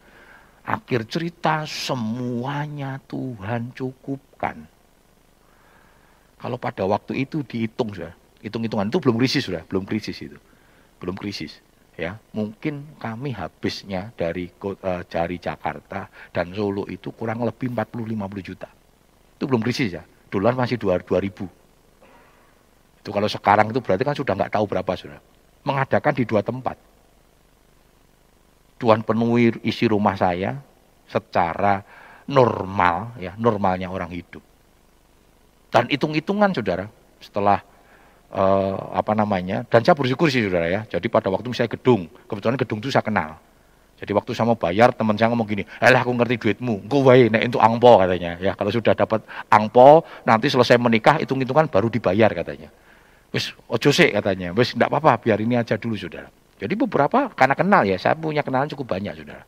Akhir 0.68 1.08
cerita 1.08 1.64
semuanya 1.64 3.00
Tuhan 3.08 3.72
cukupkan. 3.72 4.68
Kalau 6.36 6.60
pada 6.60 6.84
waktu 6.84 7.24
itu 7.24 7.40
dihitung 7.40 7.96
sudah, 7.96 8.12
hitung-hitungan 8.44 8.92
itu 8.92 9.00
belum 9.00 9.16
krisis 9.16 9.48
sudah, 9.48 9.64
belum 9.64 9.88
krisis 9.88 10.20
itu. 10.20 10.36
Belum 11.00 11.16
krisis 11.16 11.64
ya 11.96 12.12
mungkin 12.36 12.92
kami 13.00 13.32
habisnya 13.32 14.12
dari 14.12 14.52
uh, 14.60 15.00
jari 15.08 15.40
Jakarta 15.40 16.12
dan 16.28 16.52
Solo 16.52 16.84
itu 16.92 17.08
kurang 17.16 17.40
lebih 17.40 17.72
40-50 17.72 18.44
juta 18.44 18.68
itu 19.40 19.44
belum 19.48 19.64
krisis 19.64 19.96
ya 19.96 20.04
dolar 20.28 20.52
masih 20.52 20.76
2000 20.76 21.08
itu 23.00 23.08
kalau 23.08 23.28
sekarang 23.32 23.72
itu 23.72 23.80
berarti 23.80 24.04
kan 24.04 24.12
sudah 24.12 24.36
nggak 24.36 24.52
tahu 24.52 24.68
berapa 24.68 24.92
sudah 24.92 25.20
mengadakan 25.66 26.14
di 26.14 26.22
dua 26.22 26.46
tempat. 26.46 26.78
Tuhan 28.78 29.02
penuhi 29.02 29.50
isi 29.66 29.90
rumah 29.90 30.14
saya 30.14 30.62
secara 31.10 31.82
normal 32.30 33.18
ya 33.18 33.34
normalnya 33.34 33.90
orang 33.90 34.14
hidup. 34.14 34.40
Dan 35.74 35.90
hitung-hitungan 35.90 36.54
saudara 36.54 36.86
setelah 37.18 37.58
uh, 38.30 38.94
apa 38.94 39.12
namanya 39.18 39.66
dan 39.66 39.82
saya 39.82 39.98
bersyukur 39.98 40.30
sih 40.30 40.46
saudara 40.46 40.70
ya. 40.70 40.80
Jadi 40.86 41.10
pada 41.10 41.26
waktu 41.34 41.50
saya 41.50 41.66
gedung 41.66 42.06
kebetulan 42.30 42.54
gedung 42.54 42.78
itu 42.78 42.94
saya 42.94 43.02
kenal. 43.02 43.34
Jadi 43.96 44.12
waktu 44.12 44.36
saya 44.36 44.44
mau 44.44 44.60
bayar 44.60 44.92
teman 44.92 45.16
saya 45.16 45.32
ngomong 45.32 45.48
gini 45.48 45.64
eh 45.64 45.88
aku 45.88 46.12
ngerti 46.12 46.36
duitmu. 46.36 46.84
Gue 46.84 47.00
wae 47.00 47.22
nek 47.32 47.48
untuk 47.48 47.64
angpo 47.64 47.96
katanya 47.96 48.36
ya. 48.38 48.52
Kalau 48.52 48.68
sudah 48.68 48.92
dapat 48.92 49.24
angpo 49.48 50.04
nanti 50.28 50.52
selesai 50.52 50.76
menikah 50.76 51.16
hitung 51.16 51.40
hitungan 51.40 51.66
baru 51.66 51.88
dibayar 51.88 52.28
katanya 52.30 52.68
wis 53.36 53.52
ojo 53.68 53.92
sih 53.92 54.08
katanya. 54.08 54.56
Wis 54.56 54.72
enggak 54.72 54.88
apa-apa 54.88 55.20
biar 55.20 55.36
ini 55.44 55.60
aja 55.60 55.76
dulu 55.76 55.92
saudara. 55.92 56.32
Jadi 56.56 56.72
beberapa 56.72 57.28
karena 57.36 57.52
kenal 57.52 57.84
ya 57.84 58.00
saya 58.00 58.16
punya 58.16 58.40
kenalan 58.40 58.64
cukup 58.72 58.96
banyak 58.96 59.12
saudara. 59.20 59.44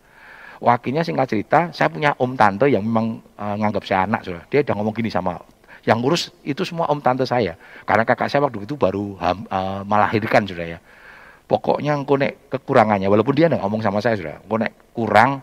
Wakilnya 0.61 1.01
singkat 1.01 1.33
cerita 1.33 1.73
saya 1.73 1.89
punya 1.89 2.13
om 2.21 2.37
tante 2.37 2.69
yang 2.69 2.85
memang 2.85 3.25
uh, 3.41 3.57
nganggap 3.57 3.89
saya 3.89 4.05
anak 4.05 4.29
saudara. 4.29 4.45
Dia 4.53 4.61
udah 4.61 4.75
ngomong 4.77 4.93
gini 4.93 5.09
sama 5.09 5.41
yang 5.89 6.05
ngurus 6.05 6.29
itu 6.45 6.69
semua 6.69 6.85
om 6.93 7.01
tante 7.01 7.25
saya. 7.25 7.57
Karena 7.89 8.05
kakak 8.05 8.29
saya 8.29 8.45
waktu 8.45 8.69
itu 8.69 8.77
baru 8.77 9.17
ham, 9.17 9.49
uh, 9.49 9.81
melahirkan 9.89 10.45
sudah 10.45 10.77
ya. 10.77 10.79
Pokoknya 11.49 11.97
engko 11.97 12.21
nek 12.21 12.53
kekurangannya, 12.53 13.09
walaupun 13.09 13.33
dia 13.33 13.49
nggak 13.49 13.65
ngomong 13.65 13.81
sama 13.81 14.05
saya 14.05 14.21
engko 14.21 14.61
nek 14.61 14.93
kurang, 14.93 15.41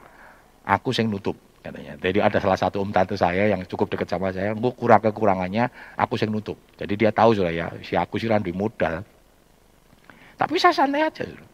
aku 0.62 0.94
sing 0.94 1.10
nutup 1.10 1.34
katanya. 1.66 1.98
Jadi 1.98 2.22
ada 2.22 2.38
salah 2.38 2.60
satu 2.62 2.86
om 2.86 2.94
tante 2.94 3.18
saya 3.18 3.50
yang 3.50 3.66
cukup 3.66 3.90
dekat 3.90 4.06
sama 4.06 4.30
saya, 4.30 4.54
engko 4.54 4.78
kurang 4.78 5.02
kekurangannya, 5.02 5.66
aku 5.98 6.14
sing 6.14 6.30
nutup. 6.30 6.62
Jadi 6.78 6.94
dia 6.94 7.10
tahu 7.10 7.34
sudah 7.34 7.50
ya, 7.50 7.74
si 7.82 7.98
aku 7.98 8.22
sih 8.22 8.30
randu 8.30 8.54
modal. 8.54 9.02
Tapi 10.38 10.56
saya 10.62 10.78
santai 10.78 11.02
aja. 11.02 11.26
Sudah. 11.26 11.48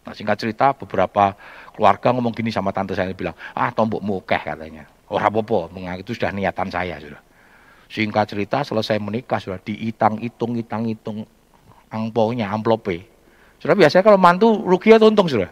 Nah, 0.00 0.14
singkat 0.16 0.36
cerita 0.40 0.72
beberapa 0.72 1.36
keluarga 1.76 2.08
ngomong 2.16 2.32
gini 2.32 2.48
sama 2.48 2.72
tante 2.72 2.96
saya 2.96 3.12
bilang, 3.12 3.36
ah 3.52 3.68
tombok 3.74 4.00
mukeh 4.00 4.40
katanya. 4.40 4.88
Orang 5.10 5.26
apa-apa, 5.26 5.74
itu 5.98 6.14
sudah 6.14 6.30
niatan 6.30 6.70
saya 6.70 6.96
sudah. 7.02 7.20
Singkat 7.90 8.30
cerita 8.30 8.62
selesai 8.62 9.02
menikah 9.02 9.42
sudah 9.42 9.58
diitang 9.58 10.22
hitung 10.22 10.54
itang 10.54 10.86
hitung 10.86 11.26
angponya 11.90 12.46
amplope. 12.54 13.02
Sudah 13.58 13.74
biasanya 13.74 14.06
kalau 14.06 14.16
mantu 14.16 14.62
rugi 14.62 14.94
atau 14.94 15.10
untung 15.10 15.26
sudah? 15.26 15.50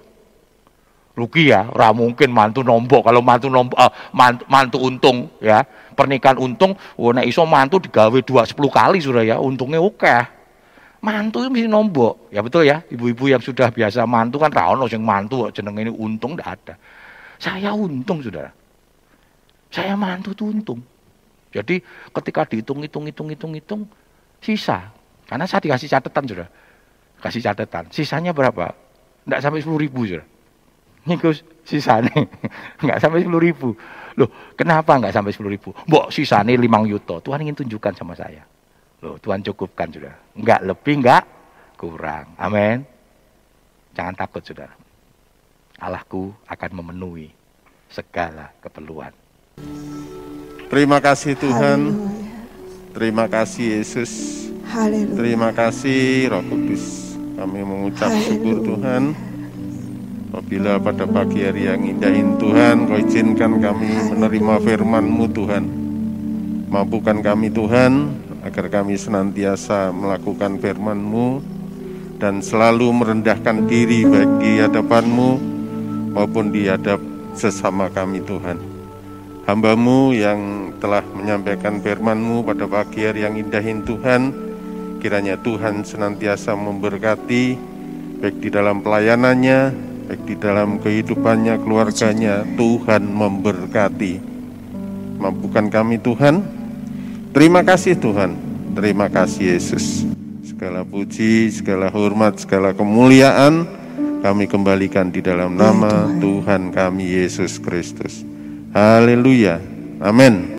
Rugi 1.19 1.51
ya, 1.51 1.67
ora 1.75 1.91
mungkin 1.91 2.31
mantu 2.31 2.63
nombok 2.63 3.11
kalau 3.11 3.19
mantu 3.19 3.51
nombok 3.51 3.75
uh, 3.75 3.91
mantu, 4.15 4.47
mantu 4.47 4.79
untung 4.79 5.27
ya. 5.43 5.67
Pernikahan 5.99 6.39
untung, 6.39 6.79
oh 6.95 7.11
nek 7.11 7.27
iso 7.27 7.43
mantu 7.43 7.83
digawe 7.83 8.15
dua 8.23 8.47
sepuluh 8.47 8.71
kali 8.71 9.03
sudah 9.03 9.27
ya, 9.27 9.43
untungnya 9.43 9.83
oke. 9.83 10.07
Mantu 11.03 11.43
itu 11.43 11.51
mesti 11.51 11.67
nombok. 11.67 12.31
Ya 12.31 12.39
betul 12.39 12.71
ya, 12.71 12.87
ibu-ibu 12.87 13.27
yang 13.27 13.43
sudah 13.43 13.75
biasa 13.75 14.07
mantu 14.07 14.39
kan 14.39 14.55
ra 14.55 14.71
ono 14.71 14.87
sing 14.87 15.03
mantu 15.03 15.51
jeneng 15.51 15.75
ini 15.75 15.91
untung 15.91 16.39
ndak 16.39 16.49
ada. 16.55 16.75
Saya 17.43 17.75
untung 17.75 18.23
sudah. 18.23 18.47
Saya 19.75 19.99
mantu 19.99 20.39
tuh 20.39 20.55
untung. 20.55 20.79
Jadi 21.51 21.83
ketika 22.15 22.47
dihitung, 22.47 22.79
hitung, 22.87 23.05
hitung, 23.11 23.29
hitung, 23.35 23.53
hitung, 23.59 23.83
sisa. 24.39 24.95
Karena 25.27 25.51
saya 25.51 25.67
dikasih 25.67 25.91
catatan 25.91 26.25
sudah. 26.31 26.49
Kasih 27.19 27.43
catatan. 27.43 27.91
Sisanya 27.91 28.31
berapa? 28.31 28.71
Tidak 29.27 29.41
sampai 29.43 29.61
10 29.67 29.83
ribu 29.83 30.07
sudah. 30.07 30.38
Ini 31.09 31.17
Gus, 31.17 31.41
sisa 31.65 32.05
nih. 32.05 32.29
Enggak 32.85 33.01
sampai 33.01 33.25
10 33.25 33.33
ribu. 33.41 33.73
Loh, 34.19 34.29
kenapa 34.59 34.99
enggak 34.99 35.15
sampai 35.15 35.31
10 35.31 35.47
ribu? 35.47 35.71
Mbok 35.87 36.11
sisa 36.13 36.43
nih 36.45 36.59
5 36.59 36.91
yuto. 36.91 37.23
Tuhan 37.23 37.49
ingin 37.49 37.65
tunjukkan 37.65 37.95
sama 37.97 38.13
saya. 38.13 38.45
Loh, 39.01 39.17
Tuhan 39.17 39.41
cukupkan 39.47 39.89
sudah. 39.89 40.13
Enggak 40.37 40.61
lebih, 40.67 40.95
enggak 41.01 41.25
kurang. 41.79 42.35
Amin. 42.37 42.83
Jangan 43.95 44.19
takut 44.19 44.43
saudara. 44.43 44.75
Allahku 45.79 46.35
akan 46.51 46.71
memenuhi 46.83 47.31
segala 47.87 48.51
keperluan. 48.59 49.15
Terima 50.69 50.99
kasih 50.99 51.39
Tuhan. 51.39 51.81
Terima 52.93 53.31
kasih 53.31 53.81
Yesus. 53.81 54.13
Terima 55.15 55.55
kasih 55.55 56.35
Roh 56.35 56.43
Kudus. 56.43 57.15
Kami 57.39 57.63
mengucap 57.63 58.11
syukur 58.27 58.67
Tuhan. 58.67 59.28
Apabila 60.29 60.77
pada 60.77 61.09
pagi 61.09 61.41
hari 61.41 61.65
yang 61.65 61.81
indah 61.89 62.13
ini 62.13 62.37
Tuhan, 62.37 62.85
Kau 62.85 63.01
izinkan 63.01 63.65
kami 63.65 64.13
menerima 64.13 64.55
firman-Mu 64.61 65.25
Tuhan. 65.33 65.65
Mampukan 66.69 67.25
kami 67.25 67.49
Tuhan, 67.49 68.13
agar 68.45 68.69
kami 68.69 69.01
senantiasa 69.01 69.89
melakukan 69.89 70.61
firman-Mu 70.61 71.41
dan 72.21 72.45
selalu 72.45 72.93
merendahkan 72.93 73.65
diri 73.65 74.05
baik 74.05 74.33
di 74.45 74.53
hadapan-Mu 74.61 75.31
maupun 76.13 76.53
di 76.53 76.69
hadap 76.69 77.01
sesama 77.33 77.89
kami 77.89 78.21
Tuhan 78.25 78.59
hambamu 79.49 80.13
yang 80.13 80.75
telah 80.77 81.01
menyampaikan 81.09 81.81
firmanmu 81.81 82.45
pada 82.45 82.69
pagi 82.69 83.09
hari 83.09 83.25
yang 83.25 83.33
indah 83.41 83.65
ini 83.65 83.81
Tuhan 83.81 84.23
kiranya 85.01 85.41
Tuhan 85.41 85.89
senantiasa 85.89 86.53
memberkati 86.53 87.45
baik 88.21 88.37
di 88.45 88.49
dalam 88.53 88.85
pelayanannya 88.85 89.88
baik 90.09 90.25
di 90.25 90.37
dalam 90.41 90.81
kehidupannya 90.81 91.61
keluarganya 91.61 92.41
Tuhan 92.57 93.13
memberkati. 93.13 94.17
Mampukan 95.21 95.69
kami 95.69 96.01
Tuhan? 96.01 96.41
Terima 97.37 97.61
kasih 97.61 97.93
Tuhan. 98.01 98.33
Terima 98.73 99.13
kasih 99.13 99.53
Yesus. 99.53 100.09
Segala 100.49 100.81
puji 100.81 101.53
segala 101.53 101.93
hormat 101.93 102.41
segala 102.41 102.73
kemuliaan 102.73 103.69
kami 104.25 104.49
kembalikan 104.49 105.13
di 105.13 105.21
dalam 105.21 105.61
nama 105.61 106.09
Tuhan. 106.17 106.73
Kami 106.73 107.05
Yesus 107.05 107.61
Kristus. 107.61 108.25
Haleluya. 108.73 109.61
Amin. 110.01 110.57